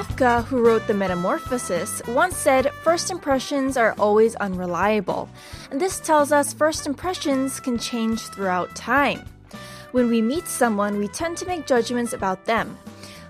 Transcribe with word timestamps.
Kafka, 0.00 0.42
who 0.46 0.64
wrote 0.64 0.86
The 0.86 0.94
Metamorphosis, 0.94 2.00
once 2.08 2.34
said 2.34 2.72
first 2.82 3.10
impressions 3.10 3.76
are 3.76 3.94
always 3.98 4.34
unreliable. 4.36 5.28
And 5.70 5.78
this 5.78 6.00
tells 6.00 6.32
us 6.32 6.54
first 6.54 6.86
impressions 6.86 7.60
can 7.60 7.76
change 7.76 8.20
throughout 8.20 8.74
time. 8.74 9.22
When 9.92 10.08
we 10.08 10.22
meet 10.22 10.48
someone, 10.48 10.96
we 10.96 11.08
tend 11.08 11.36
to 11.36 11.46
make 11.46 11.66
judgments 11.66 12.14
about 12.14 12.46
them. 12.46 12.78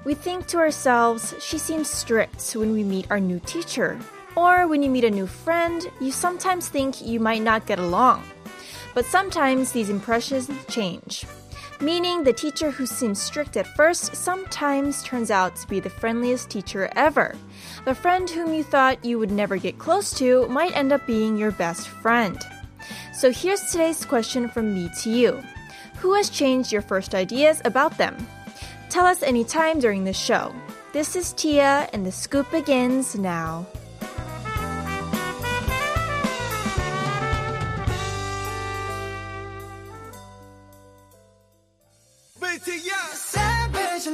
We 0.05 0.14
think 0.14 0.47
to 0.47 0.59
ourselves, 0.59 1.34
she 1.41 1.59
seems 1.59 1.91
strict 1.91 2.52
when 2.52 2.73
we 2.73 2.84
meet 2.84 3.11
our 3.11 3.19
new 3.19 3.41
teacher. 3.41 3.98
Or 4.37 4.69
when 4.69 4.80
you 4.84 4.91
meet 4.91 5.02
a 5.02 5.11
new 5.11 5.27
friend, 5.27 5.91
you 6.00 6.12
sometimes 6.12 6.69
think 6.69 7.05
you 7.05 7.19
might 7.19 7.42
not 7.42 7.66
get 7.66 7.80
along. 7.80 8.23
But 8.95 9.06
sometimes 9.06 9.73
these 9.73 9.91
impressions 9.91 10.48
change. 10.69 11.27
Meaning 11.83 12.25
the 12.25 12.33
teacher 12.34 12.70
who 12.70 12.84
seems 12.84 13.23
strict 13.23 13.57
at 13.57 13.75
first 13.75 14.15
sometimes 14.15 15.02
turns 15.02 15.30
out 15.30 15.57
to 15.57 15.66
be 15.66 15.80
the 15.80 15.89
friendliest 15.89 16.51
teacher 16.51 16.91
ever. 16.95 17.34
The 17.87 17.95
friend 17.95 18.29
whom 18.29 18.53
you 18.53 18.62
thought 18.62 19.03
you 19.03 19.19
would 19.19 19.30
never 19.30 19.56
get 19.56 19.79
close 19.79 20.12
to 20.19 20.47
might 20.48 20.77
end 20.77 20.93
up 20.93 21.06
being 21.06 21.39
your 21.39 21.53
best 21.53 21.89
friend. 21.89 22.39
So 23.15 23.33
here's 23.33 23.62
today's 23.70 24.05
question 24.05 24.47
from 24.47 24.75
me 24.75 24.91
to 25.01 25.11
you. 25.11 25.43
Who 25.97 26.12
has 26.15 26.29
changed 26.29 26.70
your 26.70 26.83
first 26.83 27.14
ideas 27.14 27.62
about 27.64 27.97
them? 27.97 28.14
Tell 28.91 29.06
us 29.06 29.23
anytime 29.23 29.78
during 29.78 30.05
the 30.05 30.12
show. 30.12 30.55
This 30.92 31.17
is 31.17 31.33
Tia, 31.33 31.89
and 31.95 32.05
the 32.05 32.12
scoop 32.12 32.51
begins 32.51 33.14
now. 33.14 33.67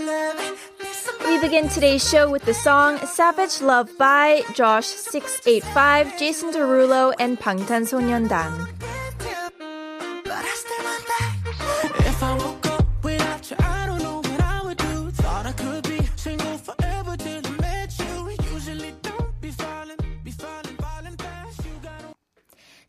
We 0.07 1.41
begin 1.41 1.69
today's 1.69 2.09
show 2.09 2.31
with 2.31 2.45
the 2.45 2.55
song 2.55 2.99
Savage 2.99 3.61
Love 3.61 3.91
by 3.99 4.43
Jawsh 4.55 4.85
685, 4.85 6.17
Jason 6.17 6.53
Derulo, 6.53 7.13
and 7.19 7.37
방탄소년단. 7.39 8.96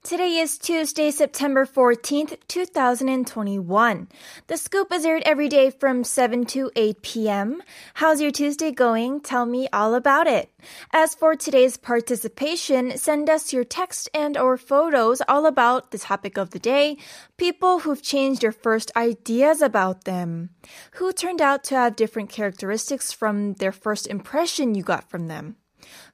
Today 0.07 0.37
is 0.37 0.57
Tuesday, 0.57 1.11
September 1.11 1.65
14th, 1.65 2.37
2021. 2.47 4.07
The 4.47 4.55
scoop 4.55 4.93
is 4.93 5.03
aired 5.03 5.23
every 5.25 5.49
day 5.49 5.69
from 5.69 6.05
7 6.05 6.45
to 6.45 6.71
8 6.77 7.01
p.m. 7.01 7.61
How's 7.95 8.21
your 8.21 8.31
Tuesday 8.31 8.71
going? 8.71 9.19
Tell 9.19 9.45
me 9.45 9.67
all 9.73 9.95
about 9.95 10.25
it. 10.25 10.49
As 10.93 11.13
for 11.13 11.35
today's 11.35 11.75
participation, 11.75 12.97
send 12.97 13.29
us 13.29 13.51
your 13.51 13.65
text 13.65 14.09
and 14.13 14.37
or 14.37 14.55
photos 14.55 15.21
all 15.27 15.45
about 15.45 15.91
the 15.91 15.97
topic 15.97 16.37
of 16.37 16.51
the 16.51 16.59
day, 16.59 16.95
people 17.35 17.79
who've 17.79 18.01
changed 18.01 18.41
your 18.41 18.53
first 18.53 18.93
ideas 18.95 19.61
about 19.61 20.05
them, 20.05 20.51
who 20.91 21.11
turned 21.11 21.41
out 21.41 21.65
to 21.65 21.75
have 21.75 21.97
different 21.97 22.29
characteristics 22.29 23.11
from 23.11 23.55
their 23.55 23.73
first 23.73 24.07
impression 24.07 24.73
you 24.73 24.83
got 24.83 25.09
from 25.09 25.27
them, 25.27 25.57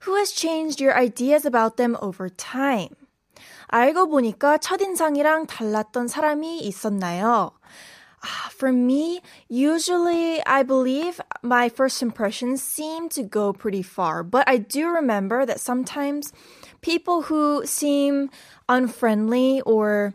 who 0.00 0.16
has 0.16 0.32
changed 0.32 0.80
your 0.80 0.98
ideas 0.98 1.44
about 1.44 1.76
them 1.76 1.96
over 2.02 2.28
time. 2.28 2.96
알고 3.73 4.07
보니까 4.09 4.57
첫인상이랑 4.57 5.47
달랐던 5.47 6.07
사람이 6.07 6.59
있었나요? 6.59 7.51
Ah, 8.21 8.49
For 8.51 8.73
me, 8.73 9.21
usually 9.47 10.43
I 10.45 10.63
believe 10.63 11.21
my 11.41 11.69
first 11.69 12.01
impressions 12.01 12.61
seem 12.61 13.07
to 13.15 13.23
go 13.23 13.53
pretty 13.53 13.81
far, 13.81 14.23
but 14.23 14.43
I 14.45 14.57
do 14.57 14.89
remember 14.89 15.45
that 15.45 15.61
sometimes 15.61 16.33
people 16.81 17.23
who 17.23 17.65
seem 17.65 18.29
unfriendly 18.67 19.61
or 19.65 20.13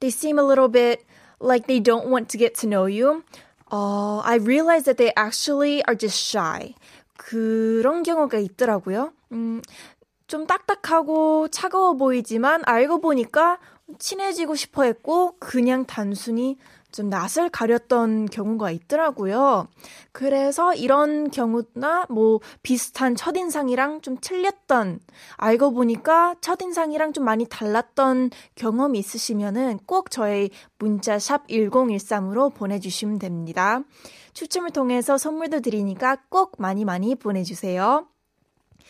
they 0.00 0.10
seem 0.10 0.38
a 0.38 0.44
little 0.44 0.68
bit 0.68 1.04
like 1.40 1.66
they 1.66 1.80
don't 1.80 2.08
want 2.08 2.28
to 2.30 2.36
get 2.36 2.54
to 2.56 2.66
know 2.66 2.84
you, 2.84 3.24
uh, 3.72 4.18
I 4.18 4.36
realize 4.36 4.84
that 4.84 4.98
they 4.98 5.12
actually 5.16 5.82
are 5.84 5.94
just 5.94 6.20
shy. 6.20 6.74
그런 7.16 8.02
경우가 8.02 8.38
있더라고요. 8.38 9.12
음, 9.32 9.62
좀 10.31 10.47
딱딱하고 10.47 11.49
차가워 11.49 11.95
보이지만 11.95 12.61
알고 12.65 13.01
보니까 13.01 13.59
친해지고 13.99 14.55
싶어 14.55 14.83
했고 14.83 15.35
그냥 15.39 15.85
단순히 15.85 16.57
좀 16.93 17.09
낯을 17.09 17.49
가렸던 17.51 18.27
경우가 18.27 18.71
있더라고요. 18.71 19.67
그래서 20.13 20.73
이런 20.73 21.31
경우나 21.31 22.05
뭐 22.09 22.39
비슷한 22.63 23.13
첫인상이랑 23.17 23.99
좀 23.99 24.15
틀렸던 24.21 25.01
알고 25.35 25.73
보니까 25.73 26.35
첫인상이랑 26.39 27.11
좀 27.11 27.25
많이 27.25 27.45
달랐던 27.45 28.29
경험이 28.55 28.99
있으시면은 28.99 29.79
꼭 29.85 30.11
저의 30.11 30.49
문자 30.79 31.19
샵 31.19 31.45
1013으로 31.47 32.53
보내주시면 32.53 33.19
됩니다. 33.19 33.81
추첨을 34.31 34.69
통해서 34.69 35.17
선물도 35.17 35.59
드리니까 35.59 36.19
꼭 36.29 36.53
많이 36.57 36.85
많이 36.85 37.15
보내주세요. 37.15 38.07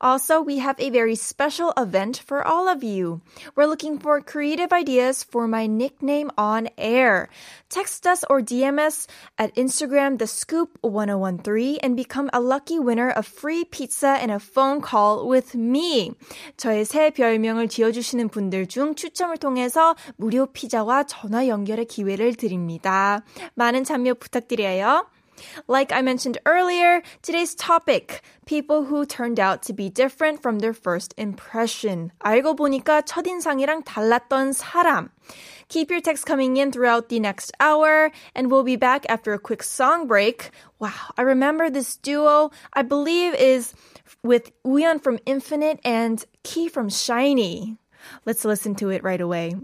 Also, 0.00 0.40
we 0.40 0.58
have 0.58 0.78
a 0.78 0.90
very 0.90 1.14
special 1.14 1.72
event 1.76 2.22
for 2.24 2.46
all 2.46 2.68
of 2.68 2.84
you. 2.84 3.20
We're 3.56 3.66
looking 3.66 3.98
for 3.98 4.20
creative 4.20 4.72
ideas 4.72 5.24
for 5.24 5.48
my 5.48 5.66
nickname 5.66 6.30
on 6.38 6.68
air. 6.78 7.28
Text 7.68 8.06
us 8.06 8.24
or 8.30 8.40
DM 8.40 8.78
us 8.78 9.06
at 9.38 9.54
Instagram 9.56 10.18
the 10.18 10.26
scoop 10.26 10.78
1013 10.82 11.78
and 11.82 11.96
become 11.96 12.30
a 12.32 12.40
lucky 12.40 12.78
winner 12.78 13.10
of 13.10 13.26
free 13.26 13.64
pizza 13.64 14.18
and 14.20 14.30
a 14.30 14.38
phone 14.38 14.80
call 14.80 15.28
with 15.28 15.54
me. 15.54 16.12
저의 16.56 16.84
새 16.84 17.10
별명을 17.10 17.68
지어주시는 17.68 18.28
분들 18.28 18.68
중 18.68 18.94
추첨을 18.94 19.38
통해서 19.38 19.96
무료 20.16 20.46
피자와 20.46 21.04
전화 21.04 21.48
연결의 21.48 21.86
기회를 21.86 22.34
드립니다. 22.36 23.22
많은 23.54 23.84
참여 23.84 24.14
부탁드려요. 24.14 25.06
Like 25.67 25.91
I 25.91 26.01
mentioned 26.01 26.37
earlier, 26.45 27.01
today's 27.21 27.55
topic, 27.55 28.21
people 28.45 28.85
who 28.85 29.05
turned 29.05 29.39
out 29.39 29.63
to 29.63 29.73
be 29.73 29.89
different 29.89 30.41
from 30.41 30.59
their 30.59 30.73
first 30.73 31.13
impression. 31.17 32.11
알고 32.23 32.55
보니까 32.55 33.03
첫인상이랑 33.03 33.83
달랐던 33.83 34.53
사람. 34.53 35.09
Keep 35.69 35.91
your 35.91 36.01
texts 36.01 36.25
coming 36.25 36.57
in 36.57 36.71
throughout 36.71 37.09
the 37.09 37.19
next 37.19 37.51
hour, 37.59 38.11
and 38.35 38.51
we'll 38.51 38.63
be 38.63 38.75
back 38.75 39.05
after 39.09 39.33
a 39.33 39.39
quick 39.39 39.63
song 39.63 40.07
break. 40.07 40.51
Wow, 40.79 41.13
I 41.17 41.23
remember 41.23 41.69
this 41.69 41.97
duo, 41.97 42.51
I 42.73 42.83
believe 42.83 43.33
is 43.33 43.73
with 44.21 44.51
Woohyun 44.63 45.01
from 45.01 45.19
Infinite 45.25 45.79
and 45.83 46.23
Key 46.43 46.67
from 46.67 46.89
SHINee. 46.89 47.77
Let's 48.25 48.43
listen 48.45 48.75
to 48.75 48.89
it 48.89 49.03
right 49.03 49.21
away. 49.21 49.55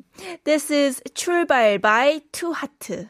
This 0.45 0.71
is 0.71 1.01
출발 1.13 1.79
by 1.81 2.21
Toheart. 2.31 3.09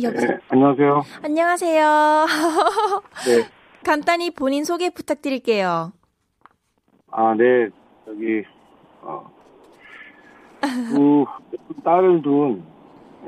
여보세요? 0.00 0.28
네, 0.28 0.38
안녕하세요. 0.48 1.04
안녕하세요. 1.22 2.26
네. 3.26 3.48
간단히 3.84 4.30
본인 4.30 4.64
소개 4.64 4.90
부탁드릴게요. 4.90 5.92
아, 7.10 7.34
네. 7.34 7.68
저기, 8.04 8.44
어, 9.02 9.28
두 10.67 11.25
딸을 11.83 12.21
둔, 12.21 12.63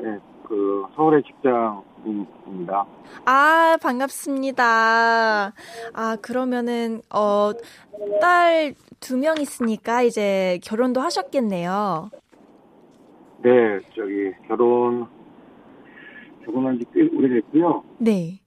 예, 0.03 0.17
그, 0.47 0.85
서울의 0.95 1.23
직장인입니다. 1.23 2.85
아, 3.25 3.77
반갑습니다. 3.81 5.53
아, 5.93 6.17
그러면은, 6.21 7.01
어, 7.13 7.51
딸 8.21 8.73
두 8.99 9.17
명 9.17 9.37
있으니까 9.39 10.01
이제 10.01 10.59
결혼도 10.63 11.01
하셨겠네요. 11.01 12.09
네, 13.43 13.79
저기, 13.95 14.31
결혼, 14.47 15.07
결혼한 16.45 16.79
지 16.79 16.85
꽤 16.93 17.01
오래됐고요. 17.15 17.83
네. 17.99 18.39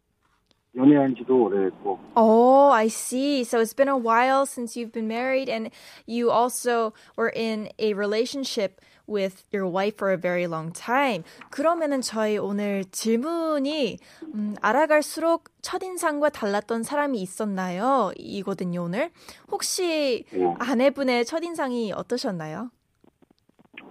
연애한 0.79 1.15
지도 1.17 1.45
오래됐고, 1.45 1.99
Oh, 2.17 2.71
I 2.73 2.87
see. 2.87 3.43
So 3.43 3.59
it's 3.61 3.75
been 3.75 3.89
a 3.89 3.97
while 3.99 4.47
since 4.47 4.77
you've 4.79 4.93
been 4.93 5.09
married 5.09 5.49
and 5.51 5.71
you 6.07 6.31
also 6.31 6.93
were 7.17 7.33
in 7.35 7.69
a 7.79 7.93
relationship 7.95 8.81
with 9.09 9.43
your 9.53 9.67
wife 9.67 9.97
for 9.97 10.13
a 10.13 10.17
very 10.21 10.47
long 10.47 10.71
time. 10.73 11.25
그러면은 11.51 12.01
저희 12.03 12.37
오늘 12.39 12.85
질문이 12.93 13.97
음, 14.35 14.55
알아갈수록 14.61 15.45
첫인상과 15.63 16.29
달랐던 16.29 16.83
사람이 16.83 17.19
있었나요? 17.19 18.13
이거든요, 18.17 18.83
오늘. 18.85 19.11
혹시 19.51 20.25
네. 20.31 20.55
아내분의 20.59 21.25
첫인상이 21.25 21.93
어떠셨나요? 21.93 22.71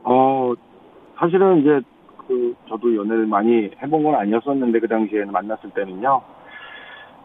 어, 0.04 0.54
사실은 1.20 1.62
이제, 1.62 1.82
그, 2.28 2.56
저도 2.70 2.96
연애를 2.96 3.26
많이 3.26 3.72
해본 3.82 4.04
건 4.04 4.16
아니었었는데, 4.16 4.80
그 4.80 4.88
당시에는 4.88 5.32
만났을 5.32 5.72
때는요. 5.74 6.22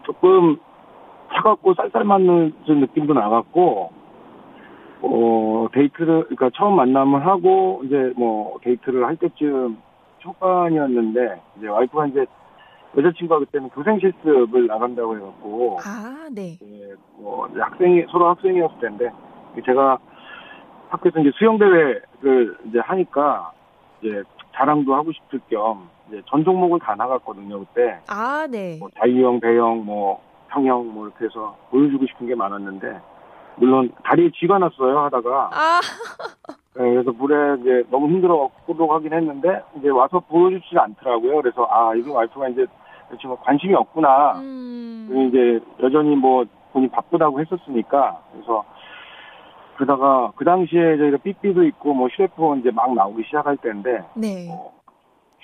조금 0.05 0.57
차갑고 1.35 1.75
쌀쌀 1.75 2.05
맞는 2.05 2.55
느낌도 2.67 3.15
나갔고, 3.15 3.91
어, 5.03 5.67
데이트를, 5.73 6.25
그러니까 6.25 6.51
처음 6.55 6.77
만남을 6.77 7.27
하고, 7.27 7.83
이제 7.85 8.13
뭐, 8.17 8.59
데이트를 8.63 9.07
할 9.07 9.17
때쯤 9.17 9.79
초반이었는데, 10.19 11.41
이제 11.59 11.69
와이프가 11.69 12.07
이제 12.09 12.27
여자친구가 12.97 13.41
그때는 13.41 13.71
교생 13.71 13.99
실습을 13.99 14.67
나간다고 14.67 15.17
해갖고, 15.17 15.79
아, 15.85 16.29
네. 16.31 16.59
예, 16.63 16.93
뭐, 17.17 17.49
이제 17.51 17.61
학생이, 17.61 18.05
서로 18.11 18.29
학생이었을 18.29 18.79
텐데, 18.81 19.11
제가 19.65 19.99
학교에서 20.91 21.21
이제 21.21 21.31
수영 21.37 21.59
대회를 21.59 22.57
이제 22.69 22.79
하니까, 22.79 23.53
이제 24.03 24.23
자랑도 24.55 24.95
하고 24.95 25.11
싶을 25.13 25.41
겸, 25.49 25.89
이제 26.09 26.23
전 26.27 26.45
종목을 26.45 26.79
다 26.81 26.95
나갔거든요, 26.95 27.61
그때. 27.61 27.99
아, 28.09 28.47
네. 28.51 28.77
뭐, 28.79 28.89
자유형, 28.99 29.41
배영, 29.41 29.85
뭐, 29.85 30.21
평형, 30.49 30.93
뭐, 30.93 31.07
이렇게 31.07 31.27
해서 31.27 31.57
보여주고 31.71 32.07
싶은 32.07 32.27
게 32.27 32.35
많았는데, 32.35 33.01
물론 33.57 33.93
다리에 34.05 34.31
쥐가 34.39 34.59
났어요, 34.59 34.99
하다가. 35.01 35.51
아, 35.53 35.81
예, 36.79 36.81
그래서 36.95 37.13
물에 37.13 37.61
이제 37.61 37.85
너무 37.91 38.09
힘들어 38.09 38.49
갖고 38.67 38.93
하긴 38.95 39.13
했는데, 39.13 39.63
이제 39.79 39.89
와서 39.89 40.21
보여주지 40.21 40.77
않더라고요. 40.79 41.43
그래서, 41.43 41.67
아, 41.71 41.95
이거 41.95 42.13
와이프가 42.15 42.49
이제 42.49 42.67
지금 43.21 43.37
관심이 43.43 43.75
없구나. 43.75 44.39
음. 44.41 45.07
그리고 45.09 45.23
이제 45.29 45.61
여전히 45.83 46.17
뭐 46.17 46.45
본인 46.73 46.91
바쁘다고 46.91 47.41
했었으니까 47.41 48.21
그래서 48.33 48.65
그러다가 49.77 50.33
그 50.37 50.45
당시에 50.45 50.97
저희가 50.97 51.19
삐삐도 51.19 51.65
있고 51.65 51.95
뭐 51.95 52.09
휴대폰 52.09 52.61
이제 52.61 52.71
막 52.71 52.95
나오기 52.95 53.25
시작할 53.25 53.57
때인데 53.59 54.03
네. 54.15 54.49
어, 54.51 54.71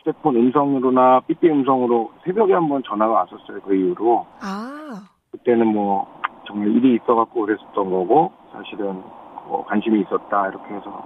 휴대폰 0.08 0.36
음성으로나 0.36 1.20
삐삐 1.26 1.48
음성으로 1.50 2.12
새벽에 2.24 2.54
한 2.54 2.68
번 2.68 2.82
전화가 2.82 3.12
왔었어요 3.12 3.60
그 3.60 3.74
이후로 3.74 4.26
아. 4.40 5.02
그때는 5.32 5.66
뭐 5.66 6.06
정말 6.46 6.68
일이 6.68 6.96
있어갖고 6.96 7.42
그랬었던 7.42 7.74
거고 7.74 8.32
사실은 8.52 9.02
뭐 9.46 9.64
관심이 9.66 10.00
있었다 10.00 10.48
이렇게 10.48 10.74
해서 10.74 11.04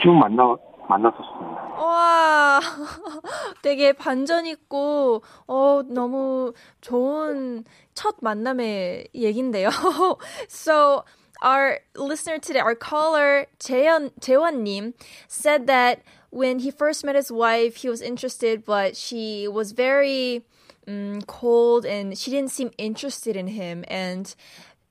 지금 0.00 0.18
만나 0.18 0.56
만났었습니다. 0.88 1.62
와, 1.82 2.60
되게 3.60 3.92
반전 3.92 4.46
있고, 4.46 5.20
어, 5.48 5.80
너무 5.92 6.52
좋은 6.80 7.64
첫 7.92 8.14
만남의 8.22 9.08
얘긴데요. 9.12 9.68
so, 10.48 11.02
our 11.42 11.80
listener 11.94 12.38
today, 12.38 12.60
our 12.60 12.74
caller, 12.74 13.46
Jaeon, 13.58 14.62
Nim, 14.62 14.94
said 15.28 15.66
that 15.66 16.02
when 16.30 16.60
he 16.60 16.70
first 16.70 17.04
met 17.04 17.14
his 17.14 17.30
wife, 17.30 17.76
he 17.76 17.88
was 17.88 18.02
interested, 18.02 18.64
but 18.64 18.96
she 18.96 19.48
was 19.48 19.72
very 19.72 20.44
um, 20.86 21.22
cold 21.22 21.86
and 21.86 22.16
she 22.16 22.30
didn't 22.30 22.50
seem 22.50 22.70
interested 22.78 23.36
in 23.36 23.48
him. 23.48 23.84
And 23.88 24.34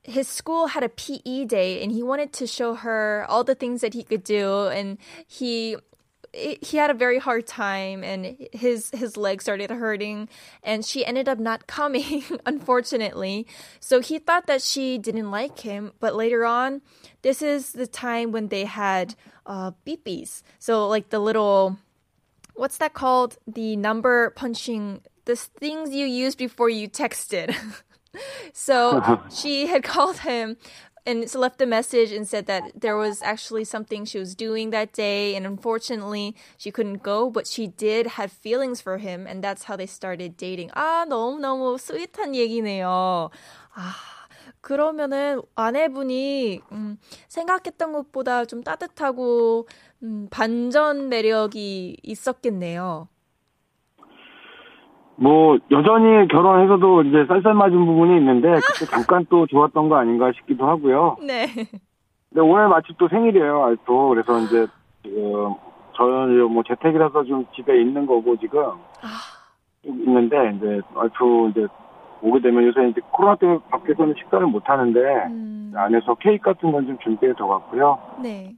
his 0.03 0.27
school 0.27 0.67
had 0.67 0.83
a 0.83 0.89
PE 0.89 1.45
day 1.45 1.81
and 1.81 1.91
he 1.91 2.03
wanted 2.03 2.31
to 2.33 2.47
show 2.47 2.75
her 2.75 3.25
all 3.27 3.43
the 3.43 3.55
things 3.55 3.81
that 3.81 3.93
he 3.93 4.03
could 4.03 4.23
do 4.23 4.67
and 4.67 4.97
he 5.27 5.77
he 6.35 6.77
had 6.77 6.89
a 6.89 6.93
very 6.93 7.19
hard 7.19 7.47
time 7.47 8.03
and 8.03 8.37
his 8.51 8.91
his 8.91 9.15
leg 9.15 9.41
started 9.41 9.69
hurting 9.69 10.27
and 10.63 10.85
she 10.85 11.05
ended 11.05 11.29
up 11.29 11.39
not 11.39 11.67
coming 11.79 12.23
unfortunately. 12.45 13.47
So 13.79 14.01
he 14.01 14.19
thought 14.19 14.47
that 14.47 14.61
she 14.61 14.97
didn't 14.97 15.31
like 15.31 15.59
him 15.59 15.93
but 15.99 16.15
later 16.15 16.45
on 16.45 16.81
this 17.21 17.41
is 17.41 17.71
the 17.71 17.87
time 17.87 18.31
when 18.31 18.49
they 18.49 18.65
had 18.65 19.15
uh 19.45 19.71
beepies 19.85 20.41
so 20.59 20.87
like 20.87 21.09
the 21.09 21.19
little 21.19 21.77
what's 22.55 22.77
that 22.77 22.93
called? 22.93 23.37
The 23.45 23.75
number 23.75 24.31
punching 24.31 25.01
the 25.25 25.35
things 25.35 25.93
you 25.93 26.05
use 26.05 26.35
before 26.35 26.69
you 26.69 26.87
texted. 26.89 27.55
So 28.53 29.21
she 29.29 29.67
had 29.67 29.83
called 29.83 30.19
him 30.19 30.57
and 31.06 31.28
so 31.30 31.38
left 31.38 31.60
a 31.60 31.66
message 31.66 32.12
and 32.12 32.28
said 32.28 32.46
that 32.46 32.62
there 32.78 32.96
was 32.96 33.22
actually 33.22 33.64
something 33.64 34.04
she 34.04 34.18
was 34.18 34.34
doing 34.34 34.70
that 34.70 34.92
day 34.92 35.34
and 35.34 35.46
unfortunately 35.46 36.36
she 36.56 36.70
couldn't 36.70 37.02
go 37.02 37.30
but 37.30 37.46
she 37.46 37.66
did 37.66 38.06
have 38.18 38.30
feelings 38.30 38.80
for 38.80 38.98
him 38.98 39.26
and 39.26 39.42
that's 39.42 39.64
how 39.64 39.76
they 39.76 39.86
started 39.86 40.36
dating. 40.36 40.70
아, 40.74 41.06
너무너무 41.08 41.78
스윗한 41.78 42.34
얘기네요. 42.34 43.30
아, 43.74 43.94
그러면은 44.60 45.40
아내분이 45.54 46.60
음, 46.72 46.98
생각했던 47.28 47.92
것보다 47.92 48.44
좀 48.44 48.62
따뜻하고 48.62 49.66
음, 50.02 50.28
반전 50.30 51.08
매력이 51.08 51.98
있었겠네요. 52.02 53.08
뭐 55.17 55.57
여전히 55.71 56.27
결혼해서도 56.27 57.03
이제 57.03 57.25
쌀쌀 57.27 57.53
맞은 57.53 57.85
부분이 57.85 58.17
있는데 58.17 58.53
그때 58.55 58.85
잠깐 58.91 59.25
또 59.29 59.45
좋았던 59.47 59.89
거 59.89 59.95
아닌가 59.97 60.31
싶기도 60.33 60.67
하고요. 60.67 61.17
네. 61.25 61.45
근데 62.29 62.41
오늘 62.41 62.67
마침 62.67 62.95
또 62.97 63.07
생일이에요, 63.07 63.63
알또. 63.63 64.09
그래서 64.09 64.39
이제 64.41 64.67
지금 65.03 65.53
저는 65.95 66.51
뭐 66.51 66.63
재택이라서 66.67 67.23
좀 67.23 67.45
집에 67.55 67.79
있는 67.79 68.05
거고 68.05 68.35
지금 68.37 68.61
있는데 69.85 70.51
이제 70.57 70.81
와이프 70.93 71.49
이제 71.51 71.67
오게 72.21 72.41
되면 72.41 72.65
요새 72.65 72.87
이제 72.89 72.99
코로나 73.11 73.35
때문에 73.35 73.59
밖에서는 73.69 74.15
식사를 74.17 74.45
못 74.47 74.67
하는데 74.67 74.99
음, 75.27 75.71
안에서 75.75 76.15
케이크 76.15 76.43
같은 76.43 76.71
건 76.71 76.85
좀 76.85 76.97
준비해 76.99 77.33
둬 77.33 77.47
갖고요. 77.47 77.97
네. 78.21 78.51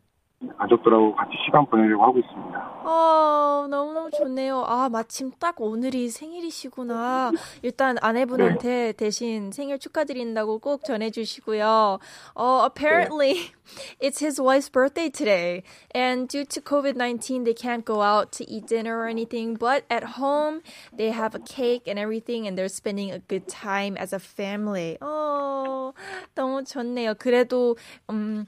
가족들하고 0.58 1.16
같이 1.16 1.32
시간 1.46 1.66
보내려고 1.66 2.04
하고 2.04 2.20
있습니다. 2.20 2.82
어, 2.86 3.68
너무너무 3.70 4.12
좋네요. 4.12 4.64
아, 4.68 4.88
마침 4.88 5.32
딱 5.40 5.60
오늘이 5.60 6.10
생일이시구나. 6.10 7.32
일단 7.64 7.98
아내분한테 8.02 8.94
대신 8.94 9.52
생일 9.52 9.80
축하드린다고 9.80 10.60
꼭 10.60 10.84
전해주시고요. 10.84 12.00
어, 12.36 12.64
apparently 12.66 13.52
it's 14.00 14.20
his 14.20 14.40
wife's 14.40 14.70
birthday 14.70 15.10
today. 15.10 15.64
And 15.96 16.28
due 16.28 16.46
to 16.46 16.62
COVID-19, 16.62 17.44
they 17.44 17.56
can't 17.56 17.84
go 17.84 18.04
out 18.04 18.32
to 18.34 18.46
eat 18.48 18.68
dinner 18.68 19.00
or 19.00 19.08
anything. 19.08 19.56
But 19.56 19.86
at 19.90 20.22
home, 20.22 20.62
they 20.96 21.10
have 21.10 21.34
a 21.34 21.40
cake 21.40 21.88
and 21.88 21.98
everything 21.98 22.46
and 22.46 22.56
they're 22.56 22.70
spending 22.70 23.12
a 23.12 23.20
good 23.20 23.48
time 23.48 23.98
as 23.98 24.14
a 24.14 24.20
family. 24.20 24.98
어, 25.02 25.94
너무 26.36 26.64
좋네요. 26.64 27.16
그래도, 27.18 27.76
음, 28.12 28.46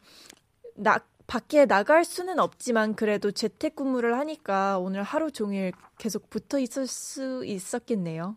나, 0.75 0.99
밖에 1.29 1.67
나갈 1.67 2.03
수는 2.03 2.39
없지만 2.39 2.95
그래도 2.95 3.31
재택근무를 3.31 4.17
하니까 4.17 4.79
오늘 4.79 5.03
하루 5.03 5.31
종일 5.31 5.71
계속 5.99 6.29
붙어 6.29 6.57
있을 6.57 6.87
수 6.87 7.45
있었겠네요. 7.45 8.35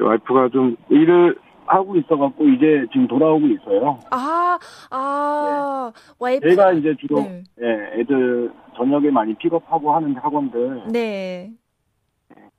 와이프가 0.00 0.48
좀 0.48 0.76
일을 0.88 1.38
하고 1.66 1.96
있어갖고 1.96 2.48
이제 2.48 2.86
지금 2.90 3.06
돌아오고 3.06 3.46
있어요. 3.48 4.00
아, 4.10 4.58
아, 4.90 5.92
와이프. 6.18 6.48
제가 6.48 6.72
이제 6.72 6.96
주로 6.98 7.20
네. 7.20 7.44
예, 7.60 8.00
애들 8.00 8.50
저녁에 8.76 9.10
많이 9.10 9.34
픽업하고 9.34 9.94
하는 9.94 10.16
학원들 10.16 10.84
네. 10.90 11.52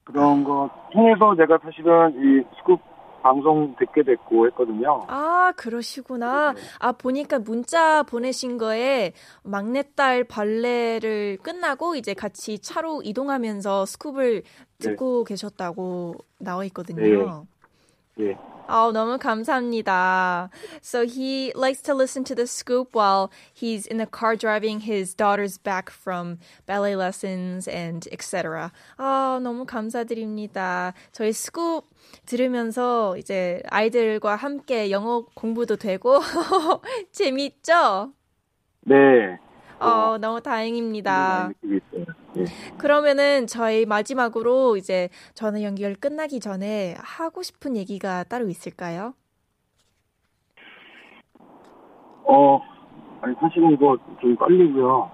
그런 0.03 0.43
거 0.43 0.69
통해서 0.93 1.35
제가 1.35 1.57
사실은 1.63 2.11
이 2.15 2.43
스쿱 2.61 2.79
방송 3.21 3.75
듣게 3.77 4.03
됐고 4.03 4.47
했거든요. 4.47 5.05
아, 5.07 5.53
그러시구나. 5.55 6.53
아, 6.79 6.91
보니까 6.91 7.39
문자 7.39 8.03
보내신 8.03 8.57
거에 8.57 9.13
막내딸 9.43 10.25
발레를 10.25 11.37
끝나고 11.41 11.95
이제 11.95 12.13
같이 12.13 12.59
차로 12.59 13.01
이동하면서 13.03 13.83
스쿱을 13.85 14.43
듣고 14.79 15.23
계셨다고 15.23 16.15
나와 16.39 16.65
있거든요. 16.65 17.45
예. 18.21 18.37
아, 18.67 18.89
너무 18.93 19.17
감사합니다. 19.17 20.49
So 20.81 21.05
he 21.05 21.51
likes 21.55 21.81
to 21.81 21.93
listen 21.93 22.23
to 22.23 22.33
the 22.33 22.47
scoop 22.47 22.95
while 22.95 23.29
he's 23.53 23.85
in 23.85 23.97
the 23.97 24.05
car 24.05 24.37
driving 24.37 24.79
his 24.79 25.13
daughters 25.13 25.57
back 25.57 25.89
from 25.89 26.37
ballet 26.65 26.95
lessons 26.95 27.67
and 27.67 28.07
etc. 28.13 28.71
아, 28.97 29.41
너무 29.43 29.65
감사드립니다. 29.65 30.93
저희 31.11 31.33
스coop 31.33 31.87
들으면서 32.25 33.17
이제 33.17 33.61
아이들과 33.69 34.37
함께 34.37 34.89
영어 34.89 35.25
공부도 35.35 35.75
되고 35.75 36.21
재밌죠? 37.11 38.13
네. 38.85 39.37
어, 39.81 40.17
너무 40.17 40.41
다행입니다. 40.41 41.49
있어요. 41.63 42.05
예. 42.37 42.45
그러면은 42.77 43.47
저희 43.47 43.85
마지막으로 43.85 44.77
이제 44.77 45.09
전화 45.33 45.61
연결 45.63 45.95
끝나기 45.95 46.39
전에 46.39 46.95
하고 46.99 47.41
싶은 47.43 47.75
얘기가 47.75 48.23
따로 48.23 48.47
있을까요? 48.47 49.13
어, 52.23 52.61
아니 53.21 53.35
사실은 53.39 53.71
이거 53.71 53.97
좀 54.21 54.35
떨리고요. 54.37 55.11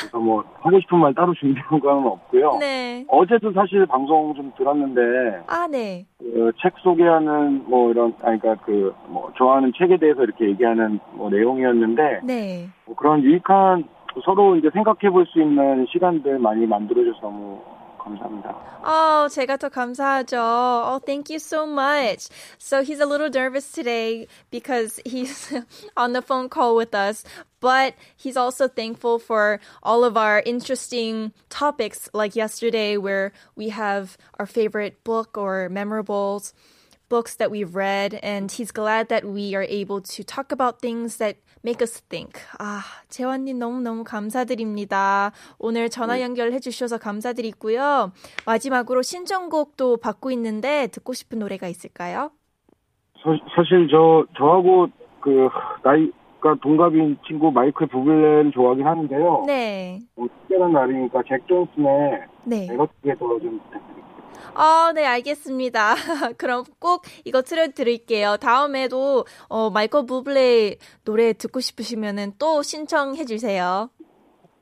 그래서 0.00 0.18
뭐 0.18 0.42
하고 0.60 0.80
싶은 0.80 0.98
말 0.98 1.14
따로 1.14 1.32
준비한 1.34 1.78
건 1.78 2.04
없고요. 2.06 2.56
네. 2.58 3.04
어제도 3.08 3.52
사실 3.52 3.86
방송 3.86 4.34
좀 4.34 4.52
들었는데 4.56 5.44
아, 5.46 5.66
네. 5.68 6.04
그 6.18 6.52
책 6.60 6.74
소개하는 6.82 7.64
뭐 7.68 7.90
이런 7.90 8.12
아니 8.22 8.40
그러니까 8.40 8.64
그 8.64 8.92
뭐 9.06 9.32
좋아하는 9.36 9.72
책에 9.78 9.96
대해서 9.98 10.24
이렇게 10.24 10.46
얘기하는 10.48 10.98
뭐 11.12 11.30
내용이었는데 11.30 12.20
네. 12.24 12.68
뭐 12.86 12.96
그런 12.96 13.22
유익한 13.22 13.84
서로 14.23 14.55
이제 14.55 14.69
생각해 14.71 15.09
볼 15.09 15.25
수 15.25 15.41
있는 15.41 15.85
시간들 15.91 16.39
많이 16.39 16.65
만들어줘서 16.65 17.19
너무 17.21 17.61
감사합니다. 17.97 18.83
Oh, 18.85 19.29
제가 19.29 19.57
더 19.57 19.69
감사하죠. 19.69 20.35
Oh, 20.37 20.99
thank 21.05 21.29
you 21.29 21.39
so 21.39 21.65
much. 21.65 22.27
So 22.57 22.83
he's 22.83 22.99
a 22.99 23.05
little 23.05 23.29
nervous 23.29 23.71
today 23.71 24.27
because 24.51 24.99
he's 25.05 25.53
on 25.95 26.11
the 26.11 26.21
phone 26.21 26.49
call 26.49 26.75
with 26.75 26.93
us, 26.93 27.23
but 27.61 27.95
he's 28.17 28.35
also 28.35 28.67
thankful 28.67 29.19
for 29.19 29.61
all 29.81 30.03
of 30.03 30.17
our 30.17 30.43
interesting 30.45 31.31
topics 31.49 32.09
like 32.13 32.35
yesterday 32.35 32.97
where 32.97 33.31
we 33.55 33.69
have 33.69 34.17
our 34.37 34.45
favorite 34.45 35.01
book 35.05 35.37
or 35.37 35.69
memorables 35.71 36.51
Books 37.08 37.36
that 37.36 37.50
we've 37.50 37.74
read 37.74 38.18
and 38.22 38.50
he's 38.50 38.70
glad 38.70 39.08
that 39.08 39.24
we 39.24 39.54
are 39.54 39.66
able 39.68 40.00
to 40.00 40.22
talk 40.22 40.52
about 40.52 40.80
things 40.80 41.16
that 41.18 41.36
make 41.64 41.82
us 41.82 42.00
think. 42.08 42.40
아, 42.58 42.80
재환님 43.08 43.58
너무너무 43.58 44.04
감사드립니다. 44.04 45.32
오늘 45.58 45.88
전화 45.88 46.20
연결해 46.20 46.60
주셔서 46.60 46.98
감사드리고요. 46.98 48.12
마지막으로 48.46 49.02
신청곡도 49.02 49.98
받고 49.98 50.30
있는데 50.32 50.86
듣고 50.88 51.12
싶은 51.12 51.38
노래가 51.38 51.68
있을까요? 51.68 52.30
사, 53.22 53.30
사실 53.56 53.88
저 53.90 54.26
저하고 54.36 54.88
그 55.20 55.48
나이 55.82 56.10
가 56.40 56.54
동갑인 56.62 57.18
친구 57.26 57.50
마이클 57.50 57.88
부블레를 57.88 58.52
좋아하긴 58.52 58.86
하는데요. 58.86 59.42
네. 59.46 59.98
뭐 60.14 60.28
특별한 60.28 60.72
날이니까 60.72 61.22
잭 61.26 61.46
존슨의 61.48 62.22
네. 62.44 62.68
에너지에서 62.70 63.18
좀 63.40 63.58
부탁드릴게요. 63.58 64.07
아, 64.54 64.92
네, 64.94 65.04
알겠습니다. 65.04 65.94
그럼 66.36 66.64
꼭 66.78 67.04
이거 67.24 67.42
틀어드릴게요. 67.42 68.36
다음에도, 68.38 69.26
어, 69.48 69.70
마이클 69.70 70.06
부블레 70.06 70.76
노래 71.04 71.32
듣고 71.32 71.60
싶으시면은 71.60 72.32
또 72.38 72.62
신청해 72.62 73.24
주세요. 73.24 73.90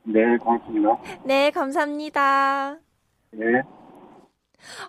네, 0.05 0.37
고맙습니다. 0.39 0.99
네, 1.25 1.51
감사합니다. 1.51 2.79
네. 3.33 3.63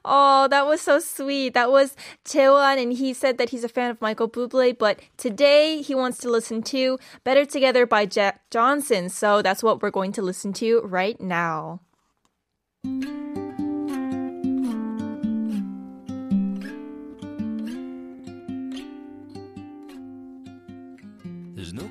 Oh, 0.03 0.47
that 0.49 0.65
was 0.65 0.81
so 0.81 0.99
sweet. 0.99 1.53
That 1.53 1.69
was 1.71 1.95
Chewan, 2.25 2.79
and 2.79 2.93
he 2.93 3.13
said 3.13 3.37
that 3.37 3.49
he's 3.49 3.63
a 3.63 3.69
fan 3.69 3.91
of 3.91 4.01
Michael 4.01 4.29
Bublé, 4.29 4.77
but 4.77 4.99
today 5.17 5.81
he 5.81 5.93
wants 5.93 6.17
to 6.19 6.29
listen 6.31 6.63
to 6.73 6.97
Better 7.23 7.45
Together 7.45 7.85
by 7.85 8.05
Jack 8.05 8.49
Johnson. 8.49 9.09
So 9.09 9.41
that's 9.41 9.61
what 9.61 9.81
we're 9.81 9.91
going 9.91 10.13
to 10.13 10.21
listen 10.21 10.53
to 10.53 10.81
right 10.81 11.19
now. 11.21 11.81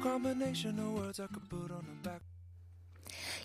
combination 0.06 0.78
of 0.80 0.94
words 0.94 1.20
I 1.20 1.28
could 1.28 1.50
put 1.50 1.72
on 1.72 1.86
the 1.86 2.10
back. 2.10 2.22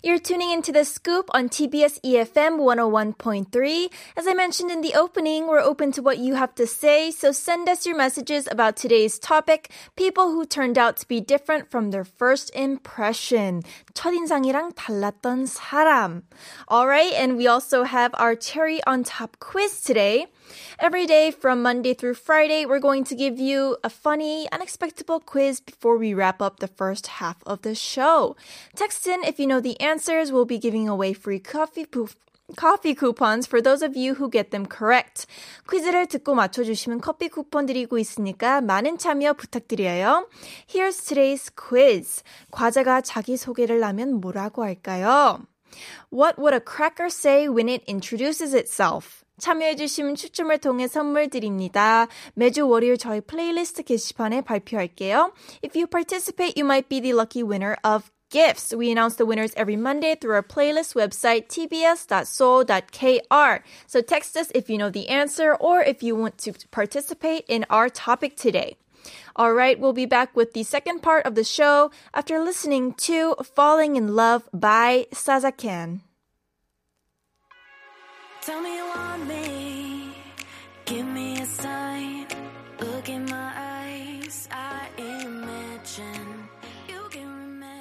You're 0.03 0.19
tuning 0.19 0.51
into 0.51 0.71
the 0.71 0.85
scoop 0.85 1.29
on 1.33 1.49
TBS 1.49 1.99
EFM 2.01 2.59
101.3. 2.59 3.91
As 4.15 4.27
I 4.27 4.33
mentioned 4.33 4.69
in 4.69 4.81
the 4.81 4.93
opening, 4.93 5.47
we're 5.47 5.59
open 5.59 5.91
to 5.93 6.01
what 6.01 6.19
you 6.19 6.35
have 6.35 6.53
to 6.55 6.67
say, 6.67 7.09
so 7.09 7.31
send 7.31 7.67
us 7.67 7.85
your 7.85 7.97
messages 7.97 8.47
about 8.49 8.77
today's 8.77 9.17
topic, 9.17 9.71
people 9.95 10.31
who 10.31 10.45
turned 10.45 10.77
out 10.77 10.97
to 10.97 11.07
be 11.07 11.19
different 11.19 11.69
from 11.69 11.89
their 11.89 12.05
first 12.05 12.53
impression. 12.55 13.63
첫인상이랑 13.95 14.73
달랐던 14.75 15.47
사람. 15.47 16.23
Alright, 16.69 17.13
and 17.13 17.35
we 17.35 17.47
also 17.47 17.83
have 17.83 18.11
our 18.13 18.35
cherry 18.35 18.79
on 18.85 19.03
top 19.03 19.37
quiz 19.39 19.81
today. 19.81 20.27
Every 20.79 21.05
day 21.05 21.29
from 21.31 21.61
Monday 21.61 21.93
through 21.93 22.15
Friday, 22.15 22.65
we're 22.65 22.79
going 22.79 23.03
to 23.05 23.15
give 23.15 23.37
you 23.39 23.77
a 23.83 23.89
funny, 23.89 24.47
unexpected 24.51 25.05
quiz 25.25 25.59
before 25.59 25.97
we 25.97 26.13
wrap 26.13 26.41
up 26.41 26.59
the 26.59 26.67
first 26.67 27.21
half 27.21 27.37
of 27.45 27.61
the 27.61 27.75
show. 27.75 28.35
Text 28.75 29.05
in 29.05 29.23
if 29.23 29.39
you 29.39 29.47
know 29.47 29.59
the 29.59 29.79
answers. 29.79 30.31
We'll 30.31 30.45
be 30.45 30.57
giving 30.57 30.87
away 30.87 31.13
free 31.13 31.39
coffee 31.39 31.85
poof. 31.85 32.15
Coffee 32.55 32.95
coupons 32.95 33.45
for 33.45 33.61
those 33.61 33.81
of 33.81 33.97
you 33.97 34.15
who 34.15 34.29
get 34.29 34.51
them 34.51 34.65
correct. 34.65 35.27
퀴즈를 35.69 36.07
듣고 36.07 36.33
맞춰주시면 36.33 37.01
커피 37.01 37.27
쿠폰 37.27 37.65
드리고 37.65 37.97
있으니까 37.99 38.61
많은 38.61 38.97
참여 38.97 39.33
부탁드려요. 39.33 40.29
Here's 40.65 41.03
today's 41.03 41.51
quiz. 41.53 42.23
과자가 42.51 43.01
자기 43.01 43.35
소개를 43.35 43.83
하면 43.83 44.21
뭐라고 44.21 44.63
할까요? 44.63 45.41
What 46.09 46.39
would 46.39 46.55
a 46.55 46.61
cracker 46.61 47.09
say 47.09 47.49
when 47.49 47.67
it 47.67 47.83
introduces 47.85 48.53
itself? 48.53 49.20
참여해주신 49.42 50.14
추첨을 50.14 50.58
통해 50.58 50.86
선물 50.86 51.28
드립니다. 51.28 52.06
매주 52.34 52.68
월요일 52.68 52.96
저희 52.96 53.20
플레이리스트 53.20 53.82
게시판에 53.82 54.42
발표할게요. 54.42 55.32
If 55.64 55.76
you 55.76 55.88
participate, 55.88 56.56
you 56.56 56.64
might 56.64 56.88
be 56.88 57.00
the 57.00 57.12
lucky 57.12 57.42
winner 57.42 57.76
of 57.82 58.12
gifts. 58.30 58.72
We 58.72 58.92
announce 58.92 59.16
the 59.16 59.26
winners 59.26 59.52
every 59.56 59.74
Monday 59.74 60.14
through 60.14 60.34
our 60.34 60.44
playlist 60.46 60.94
website 60.94 61.48
tbs.seoul.kr. 61.48 62.22
So 63.88 64.00
text 64.00 64.36
us 64.36 64.52
if 64.54 64.70
you 64.70 64.78
know 64.78 64.90
the 64.90 65.08
answer 65.08 65.56
or 65.58 65.82
if 65.82 66.04
you 66.04 66.14
want 66.14 66.38
to 66.46 66.54
participate 66.70 67.44
in 67.48 67.66
our 67.68 67.88
topic 67.88 68.36
today. 68.36 68.76
All 69.34 69.52
right, 69.54 69.74
we'll 69.74 69.92
be 69.92 70.06
back 70.06 70.36
with 70.36 70.52
the 70.52 70.62
second 70.62 71.02
part 71.02 71.26
of 71.26 71.34
the 71.34 71.42
show 71.42 71.90
after 72.14 72.38
listening 72.38 72.94
to 73.10 73.34
Falling 73.42 73.96
in 73.96 74.14
Love 74.14 74.48
by 74.54 75.08
Sazakan. 75.10 76.02
Tell 78.42 78.60
me 78.60 78.74
you 78.76 78.84
want 78.84 79.28
me. 79.28 80.16
Give 80.84 81.06
me 81.06 81.40
a 81.40 81.46
sign. 81.46 82.26
Look 82.80 83.08
in 83.08 83.24
my 83.26 83.52
eyes. 83.54 84.48
I 84.50 84.88
imagine. 84.98 86.48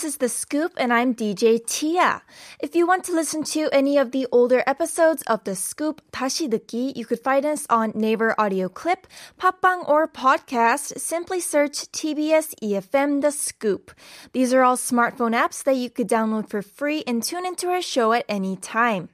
This 0.02 0.14
is 0.14 0.18
The 0.18 0.30
Scoop, 0.30 0.74
and 0.78 0.94
I'm 0.94 1.16
DJ 1.16 1.66
Tia. 1.66 2.22
If 2.60 2.76
you 2.76 2.86
want 2.86 3.04
to 3.06 3.12
listen 3.12 3.44
to 3.58 3.70
any 3.72 3.98
of 3.98 4.12
the 4.12 4.28
older 4.32 4.64
episodes 4.68 5.24
of 5.24 5.44
The 5.46 5.56
Scoop 5.56 6.02
다시 6.12 6.48
듣기, 6.48 6.96
you 6.96 7.06
could 7.06 7.20
find 7.20 7.46
us 7.46 7.66
on 7.70 7.92
Naver 7.96 8.36
Audio 8.38 8.70
Clip, 8.70 9.08
Popbang, 9.40 9.88
or 9.90 10.08
Podcast. 10.08 11.00
Simply 11.00 11.40
search 11.40 11.92
TBS 11.92 12.54
EFM 12.62 13.22
The 13.22 13.32
Scoop. 13.32 13.92
These 14.34 14.54
are 14.54 14.64
all 14.64 14.78
smartphone 14.78 15.34
apps 15.34 15.64
that 15.64 15.76
you 15.78 15.90
could 15.90 16.08
download 16.08 16.50
for 16.50 16.62
free 16.62 17.04
and 17.08 17.24
tune 17.24 17.46
into 17.46 17.70
our 17.70 17.82
show 17.82 18.14
at 18.14 18.26
any 18.30 18.56
time. 18.56 19.10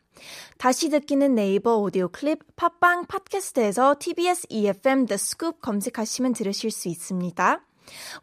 다시 0.58 0.90
듣기는 0.90 1.36
네이버 1.36 1.78
오디오 1.78 2.08
클립, 2.08 2.40
팟빵 2.56 3.06
팟캐스트에서 3.08 3.96
TBS 4.00 4.48
EFM 4.50 5.06
The 5.06 5.16
Scoop 5.16 5.60
검색하시면 5.62 6.34
들으실 6.34 6.72
수 6.72 6.88
있습니다. 6.88 7.67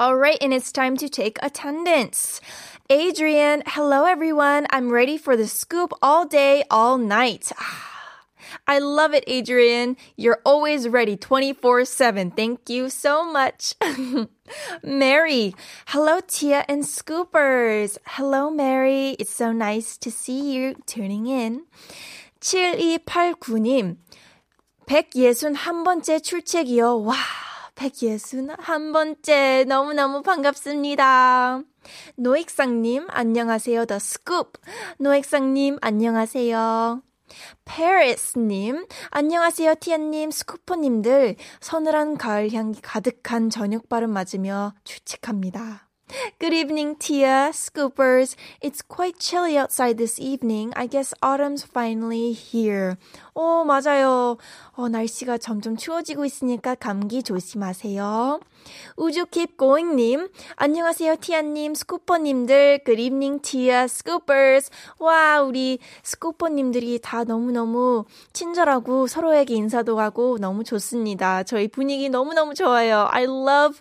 All 0.00 0.16
right, 0.16 0.38
and 0.40 0.54
it's 0.54 0.70
time 0.70 0.96
to 0.98 1.08
take 1.08 1.38
attendance. 1.42 2.40
Adrian, 2.88 3.64
hello 3.66 4.04
everyone. 4.04 4.66
I'm 4.70 4.90
ready 4.90 5.18
for 5.18 5.36
the 5.36 5.48
scoop 5.48 5.92
all 6.00 6.24
day, 6.24 6.62
all 6.70 6.98
night. 6.98 7.50
Ah. 7.58 7.97
I 8.66 8.78
love 8.78 9.14
it, 9.14 9.24
Adrian. 9.26 9.96
You're 10.16 10.40
always 10.44 10.88
ready 10.88 11.16
24 11.16 11.84
7. 11.84 12.30
Thank 12.32 12.68
you 12.70 12.88
so 12.90 13.24
much. 13.24 13.74
Mary, 14.82 15.54
hello, 15.88 16.20
Tia 16.26 16.64
and 16.68 16.84
Scoopers. 16.84 17.98
Hello, 18.06 18.50
Mary. 18.50 19.16
It's 19.18 19.34
so 19.34 19.52
nice 19.52 19.96
to 19.98 20.10
see 20.10 20.52
you 20.54 20.74
tuning 20.86 21.26
in. 21.26 21.64
7289님, 22.40 23.96
161번째 24.86 26.22
출첵이요. 26.22 27.04
와, 27.04 27.14
161번째. 27.74 29.64
너무너무 29.66 30.22
반갑습니다. 30.22 31.62
노익상님, 32.16 33.06
안녕하세요. 33.10 33.86
The 33.86 33.98
Scoop. 34.00 34.60
노익상님, 34.98 35.78
안녕하세요. 35.80 37.02
페리스님, 37.64 38.86
안녕하세요, 39.10 39.74
티아님, 39.80 40.30
스쿠퍼님들. 40.30 41.36
서늘한 41.60 42.16
가을 42.18 42.52
향기 42.52 42.80
가득한 42.80 43.50
저녁 43.50 43.88
발음 43.88 44.10
맞으며 44.10 44.74
출첵합니다. 44.84 45.87
Good 46.40 46.54
evening, 46.54 46.96
Tia, 46.96 47.50
Scoopers. 47.52 48.34
It's 48.62 48.80
quite 48.80 49.18
chilly 49.18 49.58
outside 49.58 49.98
this 49.98 50.18
evening. 50.18 50.72
I 50.74 50.86
guess 50.86 51.12
autumn's 51.20 51.64
finally 51.64 52.32
here. 52.32 52.96
오, 53.34 53.62
맞아요. 53.64 54.38
어, 54.74 54.88
날씨가 54.88 55.36
점점 55.36 55.76
추워지고 55.76 56.24
있으니까 56.24 56.74
감기 56.76 57.22
조심하세요. 57.22 58.40
우주 58.96 59.26
keep 59.26 59.56
going님, 59.58 60.28
안녕하세요, 60.56 61.16
티아님, 61.20 61.74
스쿠퍼님들. 61.74 62.84
Good 62.84 63.00
evening, 63.00 63.42
Tia, 63.42 63.84
Scoopers. 63.84 64.70
와, 64.98 65.42
우리 65.42 65.78
스쿠퍼님들이 66.02 67.00
다 67.02 67.24
너무너무 67.24 68.06
친절하고 68.32 69.06
서로에게 69.06 69.54
인사도 69.54 70.00
하고 70.00 70.38
너무 70.38 70.64
좋습니다. 70.64 71.42
저희 71.42 71.68
분위기 71.68 72.08
너무너무 72.08 72.54
좋아요. 72.54 73.08
I 73.10 73.24
love 73.24 73.78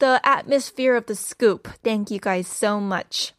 the 0.00 0.20
atmosphere 0.24 0.94
of 0.96 1.06
the 1.06 1.16
scoop. 1.16 1.68
Thank 1.82 2.10
you 2.10 2.18
guys 2.18 2.46
so 2.46 2.80
much. 2.80 3.32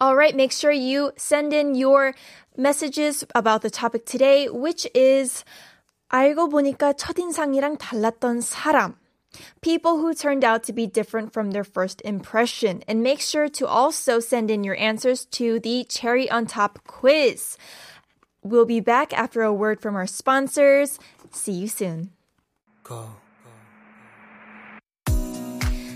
All 0.00 0.14
right, 0.14 0.36
make 0.36 0.52
sure 0.52 0.70
you 0.70 1.12
send 1.16 1.52
in 1.52 1.74
your 1.74 2.14
messages 2.56 3.24
about 3.34 3.62
the 3.62 3.70
topic 3.70 4.04
today, 4.04 4.48
which 4.48 4.86
is 4.94 5.44
알고 6.12 6.48
보니까 6.50 6.94
첫인상이랑 6.94 7.78
달랐던 7.78 8.40
사람. 8.42 8.94
People 9.60 9.98
who 9.98 10.14
turned 10.14 10.44
out 10.44 10.64
to 10.64 10.72
be 10.72 10.86
different 10.86 11.32
from 11.32 11.50
their 11.50 11.64
first 11.64 12.00
impression. 12.04 12.82
And 12.88 13.02
make 13.02 13.20
sure 13.20 13.48
to 13.60 13.66
also 13.66 14.20
send 14.20 14.50
in 14.50 14.64
your 14.64 14.76
answers 14.76 15.24
to 15.36 15.60
the 15.60 15.84
cherry 15.88 16.30
on 16.30 16.46
top 16.46 16.80
quiz. 16.86 17.56
We'll 18.42 18.64
be 18.64 18.80
back 18.80 19.12
after 19.12 19.42
a 19.42 19.52
word 19.52 19.80
from 19.80 19.96
our 19.96 20.06
sponsors. 20.06 20.98
See 21.32 21.52
you 21.52 21.68
soon. 21.68 22.10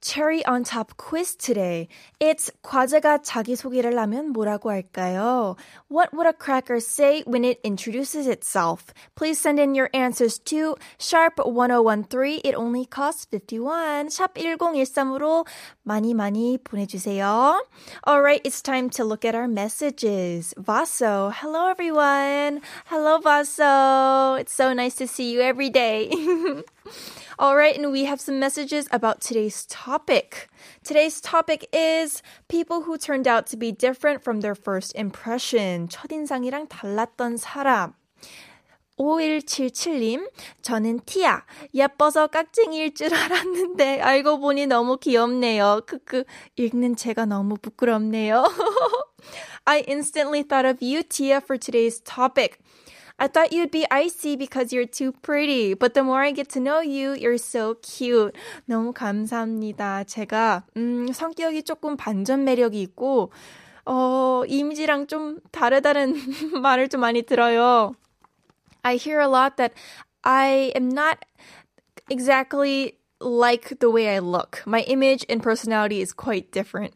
cherry 0.00 0.44
on 0.46 0.62
top 0.62 0.96
quiz 0.96 1.34
today. 1.34 1.88
It's 2.20 2.50
과자가 2.62 3.22
자기소개를 3.22 3.98
하면 3.98 4.32
뭐라고 4.32 4.70
할까요? 4.70 5.56
What 5.88 6.12
would 6.12 6.28
a 6.28 6.32
cracker 6.32 6.78
say 6.78 7.22
when 7.26 7.44
it 7.44 7.60
introduces 7.64 8.26
itself? 8.26 8.94
Please 9.16 9.40
send 9.40 9.58
in 9.58 9.74
your 9.74 9.90
answers 9.92 10.38
to 10.50 10.76
sharp 10.98 11.38
1013. 11.38 12.40
It 12.44 12.54
only 12.54 12.86
costs 12.86 13.26
51. 13.26 14.08
샵 14.08 14.34
1013으로 14.34 15.46
많이 15.82 16.14
많이 16.14 16.58
보내주세요. 16.58 17.60
Alright, 18.06 18.42
it's 18.44 18.62
time 18.62 18.90
to 18.90 19.04
look 19.04 19.24
at 19.24 19.34
our 19.34 19.48
messages. 19.48 20.54
Vaso, 20.56 21.30
hello 21.34 21.68
everyone. 21.68 22.60
Hello 22.86 23.18
Vaso. 23.18 24.34
It's 24.34 24.54
so 24.54 24.72
nice 24.72 24.94
to 24.96 25.06
see 25.06 25.32
you 25.32 25.40
every 25.40 25.70
day. 25.70 26.10
All 27.37 27.55
right, 27.55 27.77
and 27.77 27.91
we 27.91 28.05
have 28.05 28.19
some 28.19 28.39
messages 28.39 28.87
about 28.91 29.21
today's 29.21 29.65
topic. 29.65 30.49
Today's 30.83 31.21
topic 31.21 31.67
is 31.73 32.21
people 32.47 32.81
who 32.81 32.97
turned 32.97 33.27
out 33.27 33.45
to 33.47 33.57
be 33.57 33.71
different 33.71 34.23
from 34.23 34.41
their 34.41 34.55
first 34.55 34.93
impression. 34.95 35.87
첫인상이랑 35.87 36.67
달랐던 36.67 37.37
사람. 37.37 37.93
5177님, 38.99 40.29
저는 40.61 40.99
티아. 41.05 41.43
예뻐서 41.73 42.27
깍쟁이일 42.27 42.93
줄 42.93 43.13
알았는데, 43.13 44.01
알고 44.01 44.39
보니 44.39 44.67
너무 44.67 44.97
귀엽네요. 44.97 45.81
크크, 45.87 46.23
읽는 46.57 46.95
제가 46.95 47.25
너무 47.25 47.57
부끄럽네요. 47.57 48.45
I 49.65 49.83
instantly 49.87 50.43
thought 50.43 50.65
of 50.65 50.81
you, 50.81 51.01
Tia, 51.03 51.37
for 51.37 51.57
today's 51.57 51.99
topic. 52.01 52.59
I 53.21 53.27
thought 53.27 53.53
you'd 53.53 53.69
be 53.69 53.85
icy 53.91 54.35
because 54.35 54.73
you're 54.73 54.87
too 54.87 55.11
pretty. 55.21 55.75
But 55.75 55.93
the 55.93 56.01
more 56.01 56.23
I 56.23 56.31
get 56.31 56.49
to 56.53 56.59
know 56.59 56.81
you, 56.81 57.13
you're 57.13 57.37
so 57.37 57.75
cute. 57.83 58.33
너무 58.67 58.93
감사합니다. 58.93 60.05
제가, 60.05 60.63
음, 60.75 61.05
성격이 61.13 61.61
조금 61.61 61.95
반전 61.95 62.43
매력이 62.45 62.81
있고, 62.81 63.31
어, 63.85 64.41
이미지랑 64.47 65.05
좀 65.05 65.39
다르다는 65.51 66.15
말을 66.63 66.89
좀 66.89 67.01
많이 67.01 67.21
들어요. 67.21 67.93
I 68.81 68.95
hear 68.95 69.21
a 69.21 69.27
lot 69.27 69.55
that 69.57 69.75
I 70.23 70.71
am 70.75 70.89
not 70.89 71.19
exactly 72.09 72.97
like 73.21 73.79
the 73.79 73.89
way 73.89 74.15
I 74.15 74.19
look. 74.19 74.63
My 74.65 74.81
image 74.81 75.25
and 75.29 75.41
personality 75.41 76.01
is 76.01 76.11
quite 76.13 76.51
different. 76.51 76.93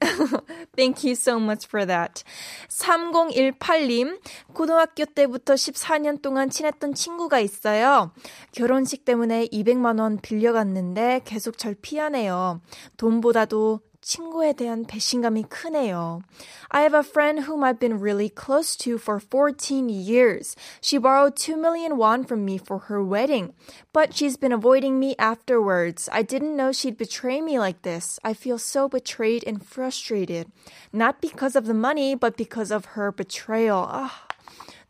Thank 0.75 1.03
you 1.03 1.15
so 1.15 1.39
much 1.39 1.67
for 1.67 1.85
that. 1.85 2.23
3018님, 2.69 4.19
고등학교 4.53 5.05
때부터 5.05 5.53
14년 5.53 6.21
동안 6.21 6.49
친했던 6.49 6.93
친구가 6.93 7.39
있어요. 7.39 8.11
결혼식 8.51 9.05
때문에 9.05 9.47
200만원 9.47 10.21
빌려갔는데 10.21 11.21
계속 11.23 11.57
절 11.57 11.75
피하네요. 11.75 12.61
돈보다도 12.97 13.79
친구에 14.04 14.54
대한 14.54 14.84
배신감이 14.84 15.44
크네요. 15.44 16.22
I 16.70 16.82
have 16.82 16.94
a 16.94 17.04
friend 17.04 17.44
whom 17.44 17.62
I've 17.62 17.78
been 17.78 18.00
really 18.00 18.28
close 18.28 18.74
to 18.78 18.96
for 18.96 19.20
14 19.20 19.88
years. 19.88 20.56
She 20.80 20.98
borrowed 20.98 21.36
2 21.36 21.56
million 21.56 21.96
won 21.98 22.24
from 22.24 22.44
me 22.44 22.56
for 22.56 22.88
her 22.88 23.02
wedding, 23.04 23.52
but 23.92 24.14
she's 24.14 24.36
been 24.36 24.52
avoiding 24.52 24.98
me 24.98 25.14
afterwards. 25.18 26.08
I 26.12 26.22
didn't 26.22 26.56
know 26.56 26.72
she'd 26.72 26.96
betray 26.96 27.40
me 27.40 27.58
like 27.58 27.82
this. 27.82 28.18
I 28.24 28.32
feel 28.32 28.58
so 28.58 28.88
betrayed 28.88 29.44
and 29.46 29.64
frustrated. 29.64 30.50
Not 30.92 31.20
because 31.20 31.54
of 31.54 31.66
the 31.66 31.74
money, 31.74 32.14
but 32.14 32.36
because 32.36 32.70
of 32.70 32.96
her 32.96 33.12
betrayal. 33.12 33.86
아, 33.86 34.23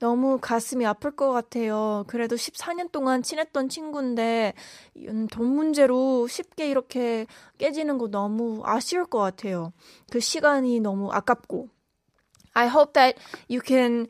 너무 0.05 0.37
가슴이 0.39 0.85
아플 0.85 1.09
것 1.15 1.31
같아요. 1.31 2.03
그래도 2.05 2.35
14년 2.35 2.91
동안 2.91 3.23
친했던 3.23 3.69
친구인데, 3.69 4.53
음, 4.97 5.25
돈 5.25 5.47
문제로 5.47 6.27
쉽게 6.27 6.69
이렇게 6.69 7.25
깨지는 7.57 7.97
거 7.97 8.07
너무 8.07 8.61
아쉬울 8.63 9.05
것 9.07 9.17
같아요. 9.17 9.73
그 10.11 10.19
시간이 10.19 10.79
너무 10.79 11.11
아깝고. 11.11 11.69
I 12.53 12.67
hope 12.67 12.93
that 12.93 13.17
you 13.49 13.61
can 13.65 14.05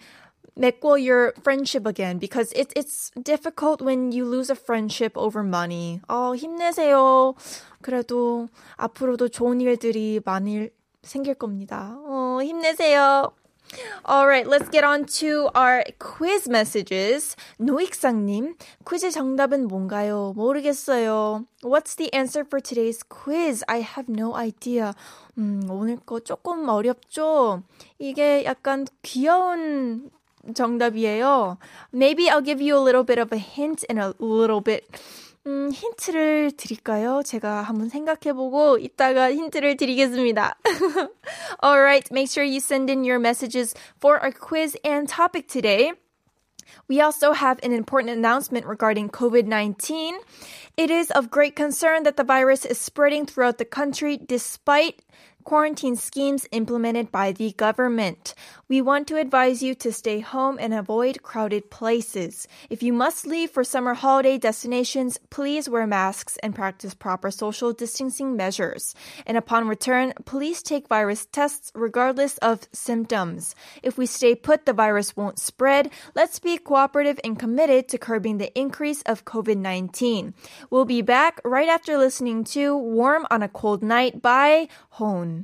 메꿔 0.55 0.99
your 0.99 1.34
friendship 1.39 1.88
again 1.88 2.19
because 2.19 2.51
it's 2.53 2.73
it's 2.75 3.12
difficult 3.23 3.81
when 3.81 4.12
you 4.12 4.25
lose 4.25 4.51
a 4.51 4.60
friendship 4.60 5.17
over 5.17 5.47
money. 5.47 6.01
어, 6.10 6.36
힘내세요. 6.36 7.36
그래도 7.81 8.49
앞으로도 8.75 9.29
좋은 9.29 9.62
일들이 9.62 10.19
많이 10.25 10.67
생길 11.03 11.36
겁니다. 11.36 11.95
어, 12.05 12.39
힘내세요. 12.43 13.31
Alright, 14.04 14.48
let's 14.48 14.68
get 14.68 14.83
on 14.83 15.04
to 15.20 15.48
our 15.54 15.85
quiz 15.98 16.48
messages. 16.48 17.37
노익상님, 17.61 18.56
퀴즈 18.85 19.11
정답은 19.11 19.68
뭔가요? 19.68 20.33
모르겠어요. 20.35 21.46
What's 21.62 21.94
the 21.94 22.12
answer 22.12 22.44
for 22.44 22.61
today's 22.61 23.04
quiz? 23.04 23.62
I 23.68 23.83
have 23.83 24.09
no 24.09 24.35
idea. 24.35 24.94
음, 25.38 25.62
오늘 25.70 25.98
거 25.98 26.18
조금 26.18 26.68
어렵죠? 26.68 27.62
이게 27.98 28.44
약간 28.44 28.87
귀여운 29.02 30.11
정답이에요. 30.54 31.59
Maybe 31.92 32.28
I'll 32.28 32.44
give 32.44 32.61
you 32.61 32.76
a 32.76 32.83
little 32.83 33.04
bit 33.04 33.20
of 33.20 33.33
a 33.33 33.38
hint 33.38 33.85
and 33.88 34.00
a 34.00 34.14
little 34.18 34.61
bit 34.61 34.85
음, 35.46 35.70
힌트를 35.72 36.52
드릴까요? 36.56 37.22
제가 37.24 37.62
한번 37.62 37.88
생각해보고 37.88 38.78
이따가 38.78 39.33
힌트를 39.33 39.76
드리겠습니다. 39.76 40.59
Alright, 41.64 42.11
make 42.12 42.28
sure 42.28 42.44
you 42.44 42.59
send 42.59 42.90
in 42.90 43.04
your 43.04 43.18
messages 43.18 43.74
for 43.98 44.20
our 44.20 44.33
quiz 44.33 44.76
and 44.85 45.09
topic 45.09 45.48
today. 45.48 45.92
We 46.88 47.00
also 47.00 47.33
have 47.33 47.59
an 47.62 47.72
important 47.72 48.16
announcement 48.16 48.66
regarding 48.66 49.11
COVID 49.11 49.46
19. 49.46 50.18
It 50.76 50.90
is 50.90 51.11
of 51.11 51.30
great 51.30 51.56
concern 51.56 52.02
that 52.04 52.16
the 52.16 52.24
virus 52.24 52.64
is 52.64 52.78
spreading 52.78 53.26
throughout 53.26 53.59
the 53.59 53.64
country 53.64 54.18
despite 54.18 55.02
quarantine 55.45 55.95
schemes 55.95 56.47
implemented 56.51 57.12
by 57.12 57.31
the 57.31 57.51
government. 57.51 58.34
We 58.67 58.81
want 58.81 59.08
to 59.08 59.17
advise 59.17 59.62
you 59.62 59.75
to 59.75 59.93
stay 59.93 60.19
home 60.19 60.58
and 60.60 60.73
avoid 60.73 61.21
crowded 61.21 61.69
places. 61.69 62.47
If 62.67 62.81
you 62.81 62.91
must 62.91 63.27
leave 63.27 63.51
for 63.51 63.63
summer 63.63 63.93
holiday 63.93 64.39
destinations, 64.39 65.19
please 65.29 65.69
wear 65.69 65.86
masks 65.86 66.38
and 66.41 66.55
practice 66.55 66.95
proper 66.95 67.29
social 67.29 67.73
distancing 67.73 68.36
measures. 68.36 68.95
And 69.27 69.38
upon 69.38 69.67
return, 69.67 70.13
please 70.25 70.63
take 70.63 70.88
virus 70.88 71.27
tests 71.27 71.71
regardless 71.75 72.39
of 72.39 72.67
symptoms. 72.73 73.53
If 73.84 73.99
we 73.99 74.08
stay 74.08 74.34
put, 74.34 74.65
the 74.65 74.73
virus 74.73 75.15
won't 75.15 75.38
spread. 75.38 75.91
Let's 76.15 76.39
be 76.39 76.58
cooperative 76.58 77.19
and 77.23 77.38
committed 77.38 77.88
to 77.89 77.99
curbing 77.99 78.39
the 78.39 78.51
increase 78.58 79.03
of 79.03 79.25
COVID 79.25 79.58
19. 79.58 80.34
We'll 80.71 80.86
be 80.86 81.03
back 81.03 81.39
right 81.45 81.69
after 81.69 81.99
listening 81.99 82.45
to 82.55 82.75
Warm 82.75 83.27
on 83.29 83.43
a 83.43 83.47
Cold 83.47 83.84
Night 83.84 84.23
by 84.23 84.67
HONNE. 84.97 85.35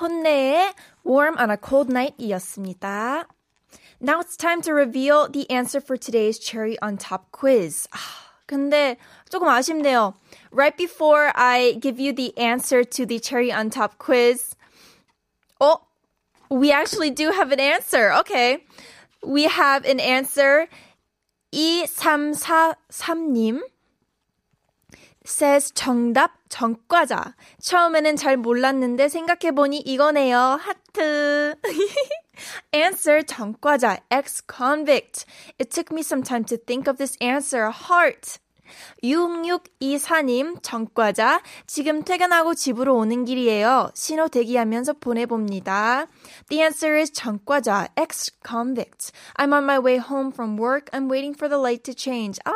혼내의 0.00 0.74
Warm 1.04 1.36
on 1.38 1.50
a 1.50 1.56
Cold 1.56 1.90
Night 1.90 2.14
이었습니다. 2.18 3.26
Now 4.00 4.20
it's 4.20 4.36
time 4.36 4.62
to 4.62 4.72
reveal 4.72 5.28
the 5.28 5.50
answer 5.50 5.80
for 5.80 5.96
today's 5.96 6.38
cherry 6.38 6.78
on 6.80 6.98
top 6.98 7.32
quiz. 7.32 7.88
아, 7.90 7.98
근데 8.46 8.96
조금 9.28 9.48
아쉽네요. 9.48 10.14
Right 10.52 10.76
before 10.76 11.32
I 11.34 11.78
give 11.80 11.98
you 11.98 12.12
the 12.12 12.32
answer 12.38 12.84
to 12.84 13.04
the 13.04 13.18
cherry 13.18 13.52
on 13.52 13.70
top 13.70 13.98
quiz, 13.98 14.54
oh, 15.60 15.82
we 16.48 16.70
actually 16.70 17.10
do 17.10 17.30
have 17.30 17.52
an 17.52 17.60
answer. 17.60 18.12
Okay. 18.20 18.64
We 19.24 19.44
have 19.44 19.84
an 19.84 20.00
answer. 20.00 20.68
2343님 21.52 23.60
says 25.24 25.72
정답 25.72 26.30
전과자. 26.53 27.33
처음에는 27.59 28.15
잘 28.15 28.37
몰랐는데 28.37 29.09
생각해보니 29.09 29.79
이거네요. 29.79 30.37
하트. 30.37 31.55
answer 32.71 33.25
전과자 33.25 33.97
ex-convict. 34.11 35.25
It 35.59 35.71
took 35.71 35.91
me 35.91 36.01
some 36.01 36.21
time 36.21 36.45
to 36.45 36.57
think 36.57 36.87
of 36.87 36.99
this 36.99 37.17
answer. 37.19 37.71
Heart. 37.71 38.37
6624님, 39.03 40.61
전과자. 40.61 41.41
지금 41.65 42.03
퇴근하고 42.03 42.53
집으로 42.53 42.95
오는 42.97 43.25
길이에요. 43.25 43.89
신호 43.95 44.27
대기하면서 44.27 44.93
보내봅니다. 44.93 46.05
The 46.49 46.61
answer 46.61 46.99
is 46.99 47.11
전과자, 47.11 47.87
ex-convict. 47.97 49.11
I'm 49.37 49.53
on 49.53 49.63
my 49.63 49.79
way 49.79 49.97
home 49.97 50.31
from 50.31 50.59
work. 50.59 50.91
I'm 50.91 51.09
waiting 51.09 51.35
for 51.35 51.49
the 51.49 51.59
light 51.59 51.83
to 51.85 51.95
change. 51.95 52.39
아, 52.45 52.53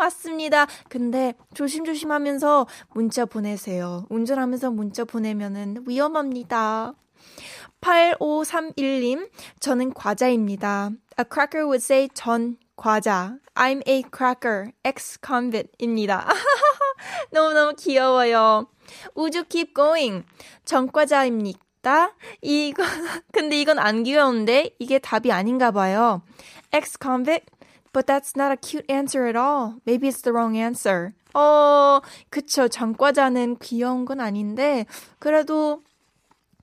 맞습니다. 0.00 0.66
근데 0.88 1.34
조심조심 1.54 2.10
하면서 2.10 2.66
문자 2.94 3.26
보내세요. 3.26 4.06
운전하면서 4.08 4.70
문자 4.70 5.04
보내면은 5.04 5.84
위험합니다. 5.86 6.94
8531님, 7.80 9.30
저는 9.60 9.92
과자입니다. 9.92 10.90
A 11.18 11.24
cracker 11.30 11.66
would 11.66 11.82
say 11.84 12.08
전 12.14 12.56
과자. 12.76 13.36
I'm 13.54 13.86
a 13.86 14.02
cracker. 14.14 14.72
ex-convict입니다. 14.84 16.26
너무너무 17.30 17.74
귀여워요. 17.78 18.68
우주 19.14 19.44
keep 19.44 19.74
going. 19.74 20.24
전과자입니다. 20.64 22.16
이거, 22.40 22.82
근데 23.32 23.60
이건 23.60 23.78
안 23.78 24.02
귀여운데? 24.02 24.74
이게 24.78 24.98
답이 24.98 25.30
아닌가 25.30 25.70
봐요. 25.70 26.22
ex-convict? 26.72 27.59
But 27.93 28.07
that's 28.07 28.35
not 28.35 28.51
a 28.51 28.57
cute 28.57 28.85
answer 28.89 29.25
at 29.25 29.35
all. 29.37 29.79
Maybe 29.85 30.09
it's 30.09 30.21
the 30.21 30.33
wrong 30.33 30.57
answer. 30.57 31.13
어, 31.33 32.01
그쵸. 32.29 32.67
전과자는 32.67 33.57
귀여운 33.59 34.05
건 34.05 34.19
아닌데, 34.19 34.85
그래도 35.19 35.81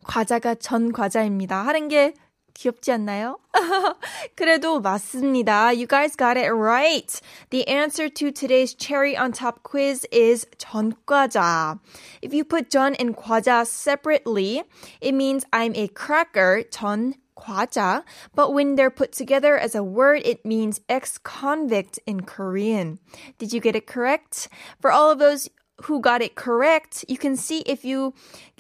과자가 0.04 0.56
전 0.56 0.92
과자입니다. 0.92 1.62
하는 1.66 1.88
게 1.88 2.14
귀엽지 2.54 2.92
않나요? 2.92 3.38
그래도 4.36 4.80
맞습니다. 4.80 5.68
You 5.72 5.86
guys 5.86 6.16
got 6.16 6.36
it 6.36 6.50
right. 6.52 7.20
The 7.50 7.66
answer 7.68 8.10
to 8.10 8.30
today's 8.30 8.74
cherry 8.74 9.16
on 9.16 9.32
top 9.32 9.62
quiz 9.62 10.06
is 10.12 10.46
전과자. 10.58 11.78
If 12.22 12.34
you 12.34 12.44
put 12.44 12.70
전 12.70 12.94
and 13.00 13.16
과자 13.16 13.64
separately, 13.66 14.64
it 15.00 15.14
means 15.14 15.46
I'm 15.50 15.74
a 15.74 15.88
cracker, 15.88 16.62
전 16.70 17.14
과자. 17.37 18.03
But 18.35 18.53
when 18.53 18.75
they're 18.75 18.89
put 18.89 19.11
together 19.11 19.57
as 19.57 19.75
a 19.75 19.83
word, 19.83 20.21
it 20.25 20.45
means 20.45 20.81
ex-convict 20.89 21.99
in 22.05 22.21
Korean. 22.21 22.99
Did 23.37 23.53
you 23.53 23.61
get 23.61 23.75
it 23.75 23.87
correct? 23.87 24.49
For 24.81 24.91
all 24.91 25.11
of 25.11 25.19
those 25.19 25.49
who 25.83 26.01
got 26.01 26.21
it 26.21 26.35
correct, 26.35 27.05
you 27.07 27.17
can 27.17 27.35
see 27.35 27.59
if 27.59 27.85
you 27.85 28.13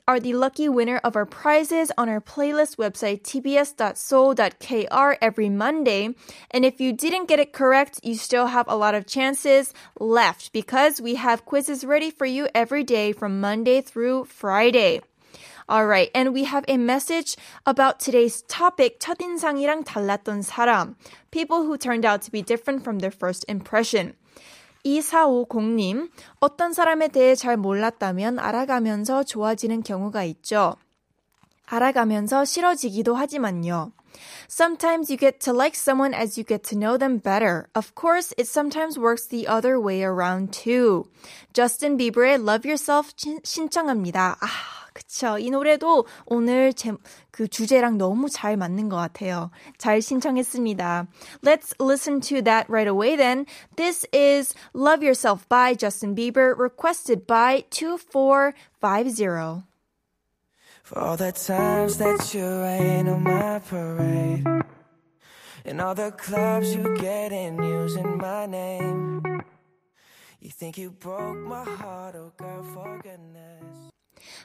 are 0.07 0.19
the 0.21 0.33
lucky 0.33 0.69
winner 0.69 1.01
of 1.03 1.17
our 1.17 1.25
prizes 1.25 1.91
on 1.97 2.07
our 2.07 2.21
playlist 2.21 2.77
website 2.77 3.23
tbs.seoul.kr 3.23 5.17
every 5.21 5.49
Monday. 5.49 6.15
And 6.51 6.63
if 6.63 6.79
you 6.79 6.93
didn't 6.93 7.27
get 7.27 7.41
it 7.41 7.51
correct, 7.51 7.99
you 8.03 8.15
still 8.15 8.47
have 8.47 8.69
a 8.69 8.75
lot 8.75 8.95
of 8.95 9.05
chances 9.05 9.73
left 9.99 10.53
because 10.53 11.01
we 11.01 11.15
have 11.15 11.43
quizzes 11.43 11.83
ready 11.83 12.09
for 12.09 12.25
you 12.25 12.47
every 12.55 12.85
day 12.85 13.11
from 13.11 13.41
Monday 13.41 13.81
through 13.81 14.25
Friday. 14.25 15.01
All 15.68 15.86
right, 15.86 16.10
and 16.14 16.32
we 16.32 16.44
have 16.44 16.64
a 16.68 16.76
message 16.76 17.36
about 17.66 18.00
today's 18.00 18.42
topic, 18.48 18.98
첫인상이랑 19.00 19.84
달랐던 19.84 20.42
사람. 20.42 20.96
People 21.30 21.64
who 21.64 21.76
turned 21.76 22.04
out 22.04 22.22
to 22.22 22.30
be 22.30 22.42
different 22.42 22.82
from 22.82 22.98
their 22.98 23.12
first 23.12 23.44
impression. 23.48 24.14
2450님, 24.84 26.10
어떤 26.40 26.72
사람에 26.72 27.08
대해 27.08 27.34
잘 27.34 27.56
몰랐다면 27.56 28.38
알아가면서 28.38 29.22
좋아지는 29.24 29.82
경우가 29.82 30.24
있죠. 30.24 30.76
알아가면서 31.66 32.44
싫어지기도 32.44 33.14
하지만요. 33.14 33.92
Sometimes 34.48 35.10
you 35.10 35.16
get 35.16 35.40
to 35.40 35.52
like 35.52 35.74
someone 35.74 36.12
as 36.12 36.36
you 36.36 36.44
get 36.44 36.62
to 36.64 36.76
know 36.76 36.98
them 36.98 37.18
better. 37.18 37.68
Of 37.74 37.94
course, 37.94 38.34
it 38.36 38.46
sometimes 38.46 38.98
works 38.98 39.26
the 39.26 39.46
other 39.46 39.80
way 39.80 40.02
around 40.02 40.52
too. 40.52 41.08
Justin 41.54 41.96
Bieber의 41.96 42.42
Love 42.42 42.68
Yourself 42.68 43.14
신청합니다. 43.16 44.36
아, 44.40 44.46
그쵸. 44.96 45.38
이 45.38 45.50
노래도 45.50 46.06
오늘 46.26 46.72
제, 46.72 46.92
그 47.30 47.48
주제랑 47.48 47.98
너무 47.98 48.28
잘 48.28 48.56
맞는 48.56 48.88
것 48.88 48.96
같아요. 48.96 49.50
잘 49.78 50.02
신청했습니다. 50.02 51.06
Let's 51.42 51.74
listen 51.80 52.20
to 52.20 52.42
that 52.42 52.68
right 52.68 52.88
away 52.88 53.16
then. 53.16 53.46
This 53.76 54.06
is 54.12 54.54
Love 54.74 55.02
Yourself 55.02 55.48
by 55.48 55.74
Justin 55.74 56.14
Bieber, 56.14 56.54
requested 56.58 57.26
by 57.26 57.64
2450. 57.70 59.64
For 60.82 60.98
all 60.98 61.16
the 61.16 61.32
times 61.32 61.96
that 61.98 62.34
you 62.34 62.44
rain 62.44 63.08
on 63.08 63.22
my 63.22 63.60
parade 63.60 64.44
And 65.64 65.80
all 65.80 65.94
the 65.94 66.10
clubs 66.10 66.74
you 66.74 66.96
get 66.98 67.32
in 67.32 67.62
using 67.62 68.18
my 68.18 68.46
name 68.46 69.22
You 70.40 70.50
think 70.50 70.76
you 70.76 70.90
broke 70.90 71.38
my 71.38 71.62
heart, 71.62 72.16
oh 72.16 72.32
girl, 72.36 72.64
for 72.74 72.98
goodness 73.00 73.92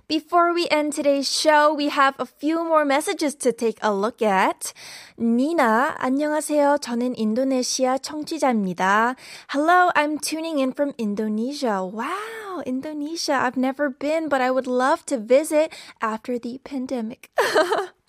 Before 0.08 0.54
we 0.54 0.70
end 0.72 0.94
today's 0.94 1.28
show, 1.28 1.74
we 1.74 1.90
have 1.90 2.16
a 2.18 2.26
few 2.26 2.64
more 2.64 2.86
messages 2.86 3.36
to 3.44 3.52
take 3.52 3.78
a 3.82 3.94
look 3.94 4.22
at. 4.22 4.72
Nina, 5.18 5.96
안녕하세요. 6.00 6.78
저는 6.80 7.18
인도네시아 7.18 7.98
청취자입니다. 7.98 9.16
Hello, 9.50 9.92
I'm 9.96 10.18
tuning 10.20 10.60
in 10.60 10.72
from 10.72 10.94
Indonesia. 10.98 11.84
Wow, 11.84 12.64
Indonesia. 12.66 13.34
I've 13.34 13.58
never 13.58 13.90
been, 13.90 14.30
but 14.30 14.40
I 14.40 14.50
would 14.50 14.68
love 14.68 15.06
to 15.08 15.18
visit 15.18 15.74
after 16.02 16.40
the 16.40 16.60
pandemic. 16.64 17.30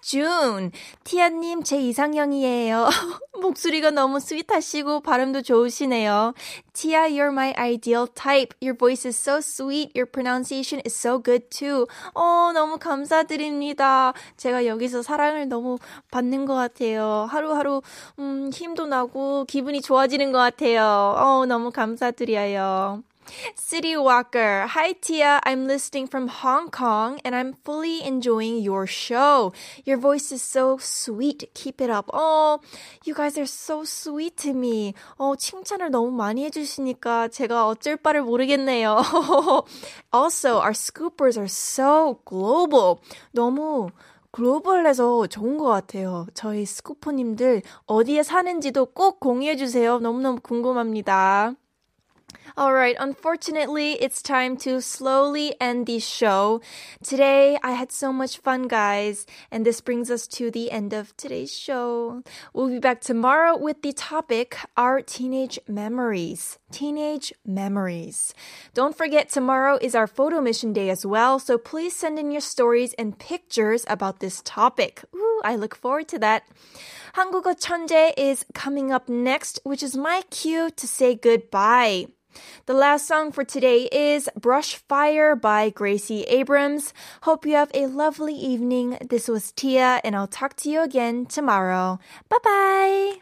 준, 0.00 0.72
티아님 1.04 1.62
제 1.62 1.80
이상형이에요. 1.80 2.88
목소리가 3.40 3.90
너무 3.90 4.20
스윗하시고 4.20 5.00
발음도 5.00 5.42
좋으시네요. 5.42 6.34
Tia, 6.72 7.08
you're 7.08 7.32
my 7.32 7.54
ideal 7.56 8.06
type. 8.14 8.54
Your 8.60 8.76
voice 8.76 9.06
is 9.06 9.18
so 9.18 9.38
sweet. 9.38 9.90
Your 9.94 10.06
pronunciation 10.10 10.80
is 10.86 10.94
so 10.94 11.22
good 11.22 11.48
too. 11.50 11.86
어, 12.14 12.52
너무 12.52 12.78
감사드립니다. 12.78 14.12
제가 14.36 14.66
여기서 14.66 15.02
사랑을 15.02 15.48
너무 15.48 15.78
받는 16.10 16.46
것 16.46 16.54
같아요. 16.54 17.26
하루하루, 17.30 17.82
음, 18.18 18.50
힘도 18.52 18.86
나고 18.86 19.44
기분이 19.46 19.80
좋아지는 19.80 20.32
것 20.32 20.38
같아요. 20.38 21.14
어, 21.16 21.46
너무 21.46 21.70
감사드려요. 21.70 23.02
City 23.54 23.96
Walker. 23.96 24.66
Hi, 24.68 24.92
Tia. 24.92 25.40
I'm 25.44 25.66
listening 25.66 26.06
from 26.06 26.28
Hong 26.28 26.70
Kong 26.70 27.20
and 27.24 27.34
I'm 27.34 27.54
fully 27.64 28.02
enjoying 28.04 28.58
your 28.58 28.86
show. 28.86 29.52
Your 29.84 29.98
voice 29.98 30.32
is 30.32 30.42
so 30.42 30.78
sweet. 30.78 31.50
Keep 31.54 31.80
it 31.80 31.90
up. 31.90 32.10
Oh, 32.12 32.60
you 33.04 33.14
guys 33.14 33.36
are 33.38 33.46
so 33.46 33.84
sweet 33.84 34.36
to 34.38 34.54
me. 34.54 34.94
어, 35.18 35.36
칭찬을 35.36 35.90
너무 35.90 36.10
많이 36.10 36.44
해주시니까 36.44 37.28
제가 37.28 37.66
어쩔 37.66 37.96
바를 37.96 38.22
모르겠네요. 38.22 39.02
also, 40.12 40.58
our 40.58 40.72
scoopers 40.72 41.38
are 41.38 41.48
so 41.48 42.20
global. 42.24 42.96
너무 43.32 43.90
글로벌해서 44.30 45.26
좋은 45.26 45.58
것 45.58 45.66
같아요. 45.66 46.26
저희 46.34 46.64
스쿠퍼님들 46.64 47.62
어디에 47.86 48.22
사는지도 48.22 48.86
꼭 48.86 49.20
공유해주세요. 49.20 49.98
너무너무 49.98 50.40
궁금합니다. 50.40 51.54
All 52.57 52.73
right, 52.73 52.95
unfortunately, 52.99 53.93
it's 53.93 54.21
time 54.21 54.57
to 54.57 54.79
slowly 54.79 55.55
end 55.59 55.87
the 55.87 55.99
show. 55.99 56.61
Today, 57.03 57.57
I 57.63 57.71
had 57.71 57.91
so 57.91 58.13
much 58.13 58.37
fun, 58.37 58.67
guys, 58.67 59.25
and 59.49 59.65
this 59.65 59.81
brings 59.81 60.11
us 60.11 60.27
to 60.37 60.51
the 60.51 60.69
end 60.69 60.93
of 60.93 61.17
today's 61.17 61.51
show. 61.51 62.21
We'll 62.53 62.69
be 62.69 62.79
back 62.79 63.01
tomorrow 63.01 63.57
with 63.57 63.81
the 63.81 63.93
topic 63.93 64.57
Our 64.77 65.01
Teenage 65.01 65.57
Memories. 65.67 66.59
Teenage 66.71 67.33
Memories. 67.45 68.35
Don't 68.73 68.95
forget, 68.95 69.29
tomorrow 69.29 69.79
is 69.81 69.95
our 69.95 70.07
photo 70.07 70.39
mission 70.39 70.73
day 70.73 70.89
as 70.89 71.05
well, 71.05 71.39
so 71.39 71.57
please 71.57 71.95
send 71.95 72.19
in 72.19 72.31
your 72.31 72.41
stories 72.41 72.93
and 72.93 73.17
pictures 73.17 73.83
about 73.87 74.19
this 74.19 74.41
topic. 74.45 75.03
Ooh, 75.15 75.41
I 75.43 75.55
look 75.55 75.75
forward 75.75 76.07
to 76.09 76.19
that. 76.19 76.43
한국어 77.13 77.53
천재 77.53 78.11
is 78.17 78.43
coming 78.53 78.91
up 78.91 79.07
next, 79.07 79.59
which 79.63 79.83
is 79.83 79.95
my 79.95 80.23
cue 80.31 80.71
to 80.71 80.87
say 80.87 81.13
goodbye. 81.13 82.07
The 82.66 82.74
last 82.74 83.06
song 83.06 83.32
for 83.32 83.44
today 83.44 83.88
is 83.92 84.28
Brush 84.38 84.76
Fire 84.76 85.34
by 85.34 85.70
Gracie 85.70 86.22
Abrams. 86.24 86.92
Hope 87.22 87.46
you 87.46 87.54
have 87.54 87.70
a 87.74 87.86
lovely 87.86 88.34
evening. 88.34 88.98
This 89.08 89.28
was 89.28 89.52
Tia, 89.52 90.00
and 90.04 90.14
I'll 90.14 90.26
talk 90.26 90.54
to 90.56 90.70
you 90.70 90.82
again 90.82 91.26
tomorrow. 91.26 91.98
Bye 92.28 92.38
bye. 92.42 93.14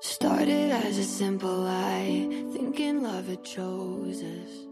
Started 0.00 0.70
as 0.70 0.98
a 0.98 1.04
simple 1.04 1.50
lie, 1.50 2.28
thinking 2.52 3.02
love 3.02 3.26
had 3.28 3.42
chose 3.42 4.22
us. 4.22 4.63